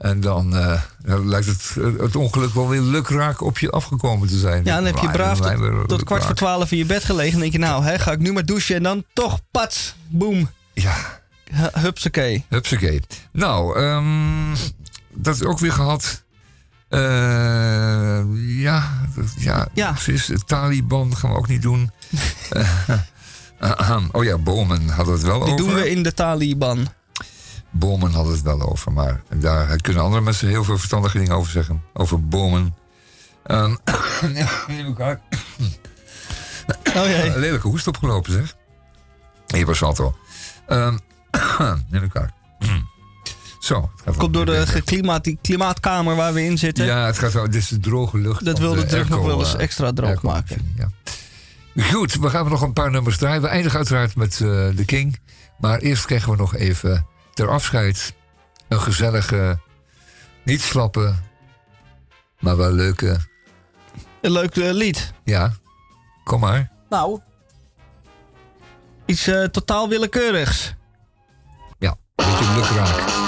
En 0.00 0.20
dan 0.20 0.56
eh, 0.56 0.82
dan 1.02 1.28
lijkt 1.28 1.46
het, 1.46 1.76
het 1.98 2.16
ongeluk 2.16 2.54
wel 2.54 2.68
weer 2.68 2.80
lukraak 2.80 3.40
op 3.40 3.58
je 3.58 3.70
afgekomen 3.70 4.28
te 4.28 4.38
zijn. 4.38 4.64
Ja, 4.64 4.74
dan 4.74 4.84
heb 4.84 4.98
je 4.98 5.10
braaf 5.10 5.40
tot, 5.40 5.88
tot 5.88 6.04
kwart 6.04 6.24
voor 6.24 6.34
twaalf 6.34 6.72
in 6.72 6.78
je 6.78 6.84
bed 6.84 7.04
gelegen. 7.04 7.34
En 7.34 7.40
denk 7.40 7.52
je, 7.52 7.58
nou, 7.58 7.84
hè, 7.84 7.98
ga 7.98 8.12
ik 8.12 8.18
nu 8.18 8.32
maar 8.32 8.44
douchen. 8.44 8.76
En 8.76 8.82
dan 8.82 9.04
toch, 9.12 9.40
pats, 9.50 9.94
boem. 10.08 10.50
Ja, 10.72 11.19
Hupsakee. 11.72 12.44
hupsakee. 12.48 13.00
Nou, 13.32 13.76
ehm, 13.78 14.54
dat 15.12 15.34
is 15.34 15.44
ook 15.44 15.58
weer 15.58 15.72
gehad. 15.72 16.22
Eh, 16.88 17.00
ja, 18.36 18.90
ja, 19.36 19.68
Ja. 19.74 19.92
precies. 19.92 20.32
Taliban 20.46 21.16
gaan 21.16 21.30
we 21.30 21.36
ook 21.36 21.48
niet 21.48 21.62
doen. 21.62 21.90
Eh, 23.60 23.96
oh 24.12 24.24
ja, 24.24 24.38
Bowman 24.38 24.88
had 24.88 25.06
het 25.06 25.22
wel 25.22 25.38
Die 25.44 25.52
over. 25.52 25.56
doen 25.66 25.74
we 25.74 25.90
in 25.90 26.02
de 26.02 26.14
Taliban. 26.14 26.88
Bowman 27.70 28.12
had 28.12 28.26
het 28.26 28.42
wel 28.42 28.60
over, 28.70 28.92
maar 28.92 29.22
daar 29.34 29.76
kunnen 29.76 30.02
andere 30.02 30.22
mensen 30.22 30.48
heel 30.48 30.64
veel 30.64 30.76
verstandige 30.78 31.18
dingen 31.18 31.34
over 31.36 31.52
zeggen. 31.52 31.82
Over 31.92 32.28
Bowman. 32.28 32.74
Ehm, 33.44 33.76
ja. 34.34 34.48
Oh 36.96 37.04
lelijke 37.36 37.68
hoest 37.68 37.86
opgelopen, 37.86 38.32
zeg. 38.32 38.56
Hier 39.46 39.66
was 39.66 39.82
al. 39.82 40.16
Ehm, 40.66 40.98
neem 41.90 42.02
ik 42.02 42.16
uit. 42.16 42.30
Zo. 43.60 43.90
het 44.04 44.16
Komt 44.16 44.34
door 44.34 44.46
de 44.46 44.82
klimaat, 44.84 45.24
die 45.24 45.38
klimaatkamer 45.42 46.16
waar 46.16 46.32
we 46.32 46.44
in 46.44 46.58
zitten. 46.58 46.84
Ja, 46.84 47.06
het 47.06 47.18
gaat 47.18 47.32
wel. 47.32 47.44
Dit 47.44 47.54
is 47.54 47.68
de 47.68 47.78
droge 47.78 48.18
lucht. 48.18 48.44
Dat 48.44 48.58
van 48.58 48.66
wil 48.66 48.74
de 48.74 48.86
druk 48.86 49.08
nog 49.08 49.26
wel 49.26 49.38
eens 49.38 49.54
eh, 49.54 49.60
extra 49.60 49.92
droog 49.92 50.08
airco 50.08 50.28
maken. 50.28 50.74
Ja. 50.76 50.90
Goed, 51.82 52.14
we 52.14 52.30
gaan 52.30 52.48
nog 52.48 52.62
een 52.62 52.72
paar 52.72 52.90
nummers 52.90 53.16
draaien. 53.16 53.42
We 53.42 53.48
eindigen 53.48 53.78
uiteraard 53.78 54.16
met 54.16 54.32
eh 54.32 54.68
The 54.68 54.84
King. 54.86 55.18
Maar 55.58 55.78
eerst 55.78 56.04
krijgen 56.04 56.30
we 56.30 56.36
nog 56.36 56.54
even 56.54 57.06
ter 57.34 57.48
afscheid 57.48 58.14
een 58.68 58.80
gezellige, 58.80 59.58
niet 60.44 60.60
slappe, 60.60 61.14
maar 62.40 62.56
wel 62.56 62.72
leuke. 62.72 63.16
Een 64.20 64.32
leuk 64.32 64.56
eh, 64.56 64.72
lied. 64.72 65.12
Ja, 65.24 65.52
kom 66.24 66.40
maar. 66.40 66.70
Nou. 66.88 67.20
Iets 69.06 69.26
eh, 69.26 69.44
totaal 69.44 69.88
willekeurigs. 69.88 70.74
Ja, 72.40 72.46
een 72.46 72.54
beetje 72.54 73.19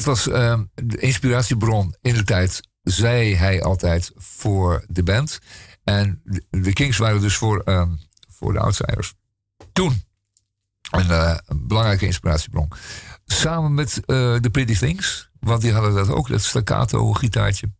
dit 0.00 0.08
was 0.08 0.28
ehm, 0.28 0.64
de 0.74 0.98
inspiratiebron 0.98 1.94
in 2.00 2.14
de 2.14 2.24
tijd, 2.24 2.60
zei 2.82 3.36
hij 3.36 3.62
altijd, 3.62 4.12
voor 4.16 4.84
de 4.88 5.02
band. 5.02 5.38
En 5.84 6.22
de- 6.50 6.72
Kings 6.72 6.96
waren 6.98 7.20
dus 7.20 7.36
voor, 7.36 7.60
ehm, 7.60 7.90
voor 8.28 8.52
de 8.52 8.58
outsiders. 8.58 9.14
Toen. 9.72 10.02
En, 10.90 11.10
eh, 11.10 11.36
een 11.46 11.66
belangrijke 11.66 12.06
inspiratiebron. 12.06 12.68
Samen 13.26 13.74
met 13.74 14.00
eh 14.06 14.36
de 14.40 14.50
Pretty 14.50 14.76
Things, 14.76 15.30
want 15.40 15.60
die 15.60 15.72
hadden 15.72 15.94
dat 15.94 16.08
ook, 16.08 16.28
dat 16.28 16.42
staccato 16.42 17.12
gitaartje. 17.12 17.72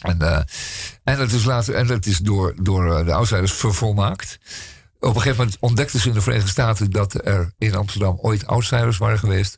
En, 0.00 0.22
eh, 0.22 0.42
en 1.04 1.16
dat 1.18 1.30
is 1.32 1.68
en 1.68 1.86
dat 1.86 2.06
is 2.06 2.18
door, 2.18 2.54
door 2.62 3.04
de 3.04 3.12
outsiders 3.12 3.52
vervolmaakt. 3.52 4.38
Op 5.00 5.08
een 5.14 5.20
gegeven 5.20 5.36
moment 5.38 5.56
ontdekten 5.60 6.00
ze 6.00 6.08
in 6.08 6.14
de 6.14 6.20
Verenigde 6.20 6.50
Staten 6.50 6.90
dat 6.90 7.26
er 7.26 7.52
in 7.58 7.74
Amsterdam 7.74 8.18
ooit 8.20 8.46
outsiders 8.46 8.98
waren 8.98 9.18
geweest. 9.18 9.56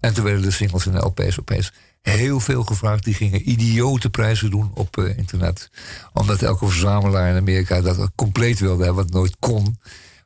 En 0.00 0.14
toen 0.14 0.24
werden 0.24 0.42
de 0.42 0.50
singles 0.50 0.86
en 0.86 0.92
de 0.92 0.98
LP's 1.04 1.38
opeens 1.38 1.72
heel 2.02 2.40
veel 2.40 2.62
gevraagd. 2.62 3.04
Die 3.04 3.14
gingen 3.14 3.50
idiote 3.50 4.10
prijzen 4.10 4.50
doen 4.50 4.70
op 4.74 4.98
eh, 4.98 5.18
internet. 5.18 5.70
Omdat 6.12 6.42
elke 6.42 6.66
verzamelaar 6.66 7.30
in 7.30 7.36
Amerika 7.36 7.80
dat 7.80 8.10
compleet 8.14 8.58
wilde 8.58 8.84
hebben, 8.84 9.04
wat 9.04 9.12
nooit 9.12 9.36
kon. 9.38 9.78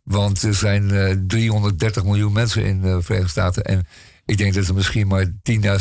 Want 0.02 0.42
er 0.42 0.54
zijn 0.54 0.90
eh, 0.90 1.16
330 1.26 2.04
miljoen 2.04 2.32
mensen 2.32 2.64
in 2.64 2.80
de 2.80 3.02
Verenigde 3.02 3.30
Staten. 3.30 3.64
En 3.64 3.86
ik 4.24 4.38
denk 4.38 4.54
dat 4.54 4.66
er 4.68 4.74
misschien 4.74 5.06
maar 5.06 5.24
10.000 5.26 5.32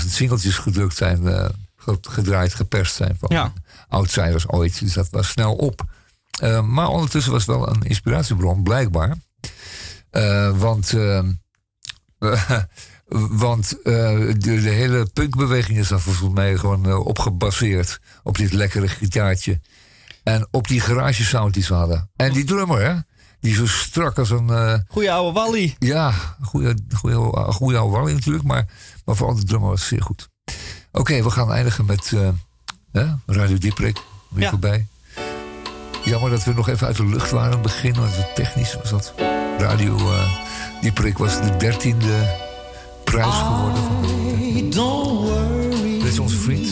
singeltjes 0.10 0.58
gedrukt 0.58 0.96
zijn, 0.96 1.28
eh, 1.28 1.50
ge- 1.78 1.98
gedraaid, 2.02 2.54
geperst 2.54 2.96
zijn 2.96 3.16
van 3.20 3.30
Ja. 3.34 3.54
outsiders 3.88 4.48
ooit. 4.48 4.80
Dus 4.80 4.94
dat 4.94 5.08
was 5.10 5.28
snel 5.30 5.54
op. 5.56 5.84
Eh, 6.40 6.62
maar 6.62 6.88
ondertussen 6.88 7.32
was 7.32 7.46
het 7.46 7.56
wel 7.56 7.70
een 7.70 7.82
inspiratiebron, 7.84 8.64
blijkbaar. 8.64 9.16
Eh, 10.10 10.58
want 10.58 10.94
eh, 10.94 11.24
want 13.44 13.82
eh, 13.82 13.94
de, 14.18 14.38
de 14.62 14.70
hele 14.70 15.06
punkbeweging 15.14 15.78
is 15.78 15.88
daar 15.88 16.00
volgens 16.00 16.34
mij 16.34 16.58
gewoon 16.58 16.94
op 16.96 17.20
gebaseerd. 17.20 18.00
Op 18.24 18.38
dit 18.38 18.54
lekkere 18.54 18.88
gitaartje. 18.88 19.62
En 20.24 20.48
op 20.52 20.68
die 20.68 20.80
garage 20.80 21.24
sound 21.24 21.54
die 21.54 21.64
ze 21.64 21.74
hadden. 21.74 22.10
En 22.16 22.34
die 22.34 22.44
drummer, 22.44 22.82
hè? 22.86 22.96
Die 23.40 23.56
zo 23.56 23.68
strak 23.68 24.18
als 24.18 24.30
een... 24.30 24.84
Goeie 24.88 25.12
oude 25.12 25.40
Wally. 25.40 25.76
ja, 25.80 26.12
goede, 26.42 26.78
goede, 26.96 27.16
goede 27.52 27.78
oude 27.78 27.98
Wally 27.98 28.14
natuurlijk. 28.14 28.44
Maar, 28.44 28.68
maar 29.06 29.16
vooral 29.16 29.36
de 29.36 29.44
drummer 29.44 29.70
was 29.70 29.88
zeer 29.88 30.02
goed. 30.02 30.30
Oké, 30.92 31.24
we 31.24 31.30
gaan 31.30 31.52
eindigen 31.52 31.86
met 31.86 32.14
eh, 32.92 33.14
Radio 33.26 33.58
Dieprik. 33.58 34.02
Weer 34.30 34.44
Ja. 34.44 34.50
voorbij. 34.50 34.88
Jammer 36.04 36.30
dat 36.30 36.44
we 36.44 36.54
nog 36.54 36.70
even 36.70 36.88
uit 36.88 36.98
de 36.98 37.06
lucht 37.06 37.32
waren 37.32 37.48
aan 37.48 37.54
het 37.54 37.62
begin. 37.62 37.94
Want 37.94 38.16
het 38.16 38.36
technisch 38.36 38.78
was 38.82 38.90
dat. 38.90 39.14
Radio 39.58 39.98
eh 39.98 40.52
Dieprik 40.82 41.18
was 41.18 41.42
de 41.42 41.58
dertiende 41.58 42.38
prijs 43.04 43.36
geworden. 43.36 43.84
Van 43.84 44.02
de, 44.02 45.98
Dit 46.02 46.12
is 46.12 46.20
onze 46.20 46.38
vriend. 46.38 46.68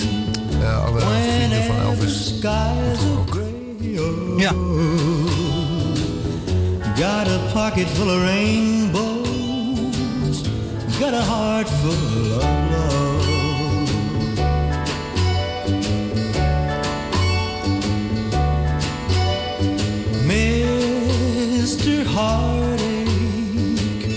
Eh, 0.61 0.85
alle 0.85 0.99
vrienden 0.99 1.63
van 1.63 1.75
Elvis. 1.79 2.33
Ook. 3.17 3.39
Ja. 4.37 4.53
Got 6.95 7.27
a 7.27 7.37
pocket 7.53 7.87
full 7.87 8.09
of 8.09 8.23
rainbows. 8.23 9.21
Got 10.99 11.13
a 11.13 11.23
heart 11.23 11.69
full 11.69 12.35
of 12.35 12.43
love. 12.43 13.10
Heartache, 22.21 24.13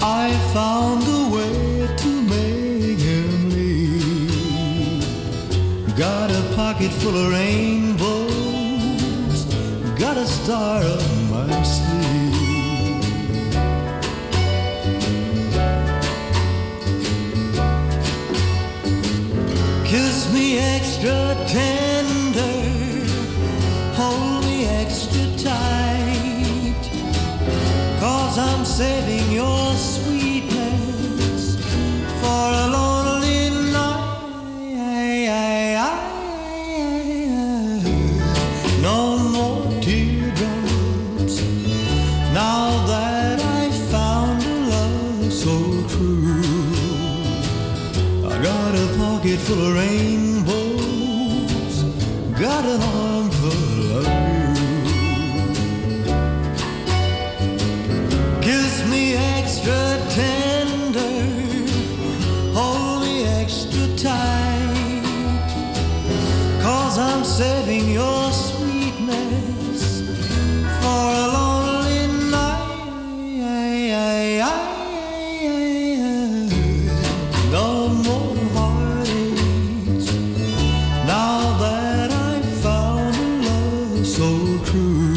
I 0.00 0.26
found 0.54 1.02
a 1.02 1.22
way 1.34 1.86
to 2.02 2.10
make 2.34 3.00
him 3.10 3.32
leave. 3.50 5.04
Got 5.94 6.28
a 6.30 6.42
pocket 6.56 6.90
full 7.00 7.16
of 7.22 7.26
rainbows, 7.32 8.34
got 9.98 10.16
a 10.16 10.26
star 10.26 10.80
up 10.94 11.04
my 11.30 11.62
sleeve. 11.74 13.04
Kiss 19.84 20.16
me 20.32 20.58
extra 20.58 21.18
tender, 21.46 21.93
saving 28.76 29.30
your 29.30 29.72
sweetness 29.76 31.54
for 32.20 32.44
a 32.62 32.66
lonely 32.76 33.50
night. 33.70 35.30
No 38.82 38.98
more 39.36 39.64
teardrops 39.80 41.36
now 42.34 42.84
that 42.88 43.38
I 43.40 43.70
found 43.92 44.42
a 44.42 44.44
love 44.74 45.32
so 45.32 45.54
true. 45.94 46.42
I 48.26 48.28
got 48.42 48.74
a 48.74 48.86
pocket 48.98 49.38
full 49.38 49.62
of 49.68 49.74
rainbows, 49.76 51.76
got 52.40 52.64
an 52.64 52.80
saving 67.36 67.90
your 67.90 68.30
sweetness 68.30 69.82
for 70.80 71.04
a 71.22 71.26
lonely 71.34 72.06
night. 72.30 72.62
No 77.50 77.88
more 78.06 78.36
heartaches 78.54 80.06
now 81.14 81.58
that 81.58 82.10
I 82.12 82.40
found 82.62 83.16
a 83.16 83.18
love 83.48 84.06
so 84.06 84.28
true. 84.68 85.16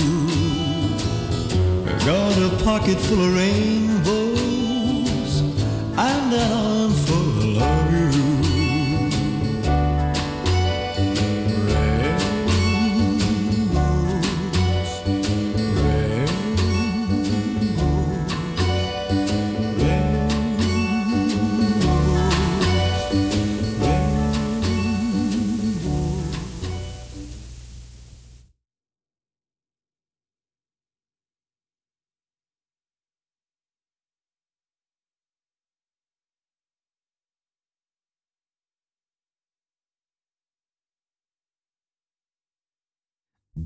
Got 2.03 2.35
a 2.47 2.49
pocket 2.63 2.97
full 2.97 3.21
of 3.25 3.35
rainbows 3.35 3.56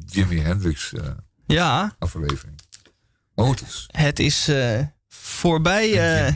Jimi 0.05 0.39
Hendrix 0.39 0.93
eh, 0.93 1.09
Ja, 1.45 1.95
aflevering. 1.99 2.59
Otis. 3.35 3.87
het 3.91 4.19
is 4.19 4.47
eh, 4.47 4.79
voorbij, 5.07 6.17
eh, 6.27 6.33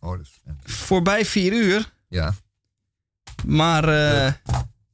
Otis. 0.00 0.40
voorbij 0.64 1.24
vier 1.24 1.52
uur. 1.52 1.92
Ja. 2.08 2.34
Maar 3.46 3.84
eh, 3.88 4.32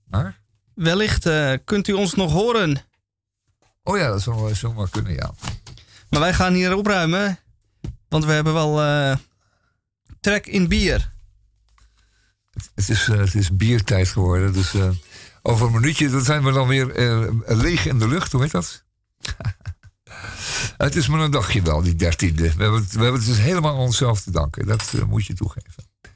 Maar? 0.04 0.40
wellicht 0.74 1.28
kunt 1.64 1.88
u 1.88 1.92
ons 1.92 2.14
nog 2.14 2.32
horen. 2.32 2.76
Oh 3.82 3.96
ja, 3.98 4.08
dat 4.08 4.22
zou 4.22 4.40
wel 4.42 4.54
zomaar 4.54 4.90
kunnen, 4.90 5.12
ja. 5.14 5.34
Maar 6.10 6.20
wij 6.20 6.34
gaan 6.34 6.52
hier 6.54 6.74
opruimen. 6.76 7.38
Want 8.08 8.24
we 8.24 8.32
hebben 8.32 8.52
wel 8.54 9.16
trek 10.20 10.46
in 10.46 10.68
bier. 10.68 11.10
Het 12.74 12.88
is, 12.88 13.06
het 13.06 13.34
is 13.34 13.56
biertijd 13.56 14.08
geworden, 14.08 14.52
dus 14.52 14.72
over 15.46 15.66
een 15.66 15.72
minuutje 15.72 16.10
dan 16.10 16.24
zijn 16.24 16.44
we 16.44 16.52
dan 16.52 16.68
weer 16.68 16.94
eh, 16.94 17.32
leeg 17.46 17.86
in 17.86 17.98
de 17.98 18.08
lucht, 18.08 18.32
hoe 18.32 18.42
heet 18.42 18.50
dat? 18.50 18.84
het 20.76 20.96
is 20.96 21.08
maar 21.08 21.20
een 21.20 21.30
dagje 21.30 21.62
wel, 21.62 21.82
die 21.82 21.94
dertiende. 21.94 22.42
We 22.42 22.62
hebben 22.62 22.80
het, 22.80 22.92
we 22.92 23.02
hebben 23.02 23.20
het 23.20 23.28
dus 23.28 23.38
helemaal 23.38 23.72
aan 23.72 23.80
onszelf 23.80 24.20
te 24.20 24.30
danken, 24.30 24.66
dat 24.66 24.92
eh, 24.94 25.02
moet 25.02 25.26
je 25.26 25.34
toegeven. 25.34 25.72
We 26.00 26.08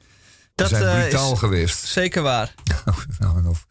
Dat 0.54 0.68
zijn 0.68 0.82
eh, 0.82 1.00
brutaal 1.00 1.36
geweest. 1.36 1.84
zeker 2.00 2.22
waar. 2.22 2.54
nou, 3.18 3.38
en 3.38 3.46
of. 3.46 3.66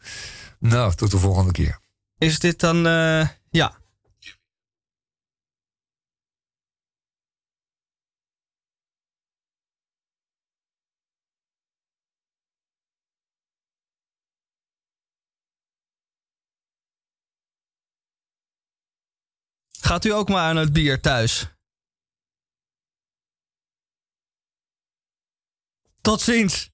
nou, 0.58 0.94
tot 0.94 1.10
de 1.10 1.18
volgende 1.18 1.52
keer. 1.52 1.78
Is 2.18 2.38
dit 2.38 2.60
dan, 2.60 2.76
ja. 3.50 3.79
Gaat 19.80 20.04
u 20.04 20.12
ook 20.12 20.28
maar 20.28 20.48
aan 20.48 20.56
het 20.56 20.72
bier 20.72 21.00
thuis. 21.00 21.46
Tot 26.00 26.20
ziens. 26.20 26.70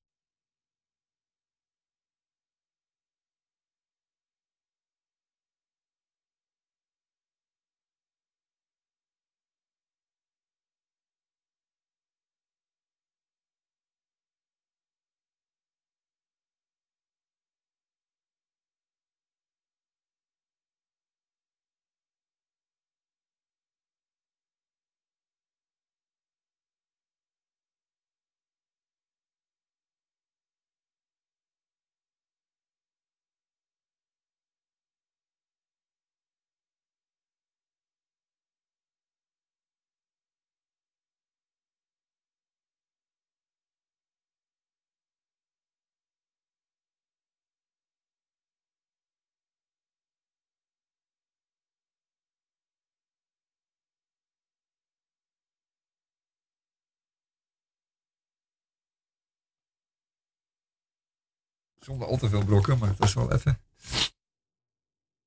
Zonder 61.86 62.06
al 62.06 62.16
te 62.16 62.28
veel 62.28 62.44
brokken, 62.44 62.78
maar 62.78 62.88
het 62.88 62.98
was 62.98 63.14
wel 63.14 63.32
even. 63.32 63.60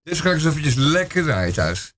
Dit 0.04 0.20
ga 0.20 0.30
ik 0.30 0.36
eens 0.36 0.46
eventjes 0.46 0.76
lekker 0.76 1.24
draaien 1.24 1.54
thuis. 1.54 1.94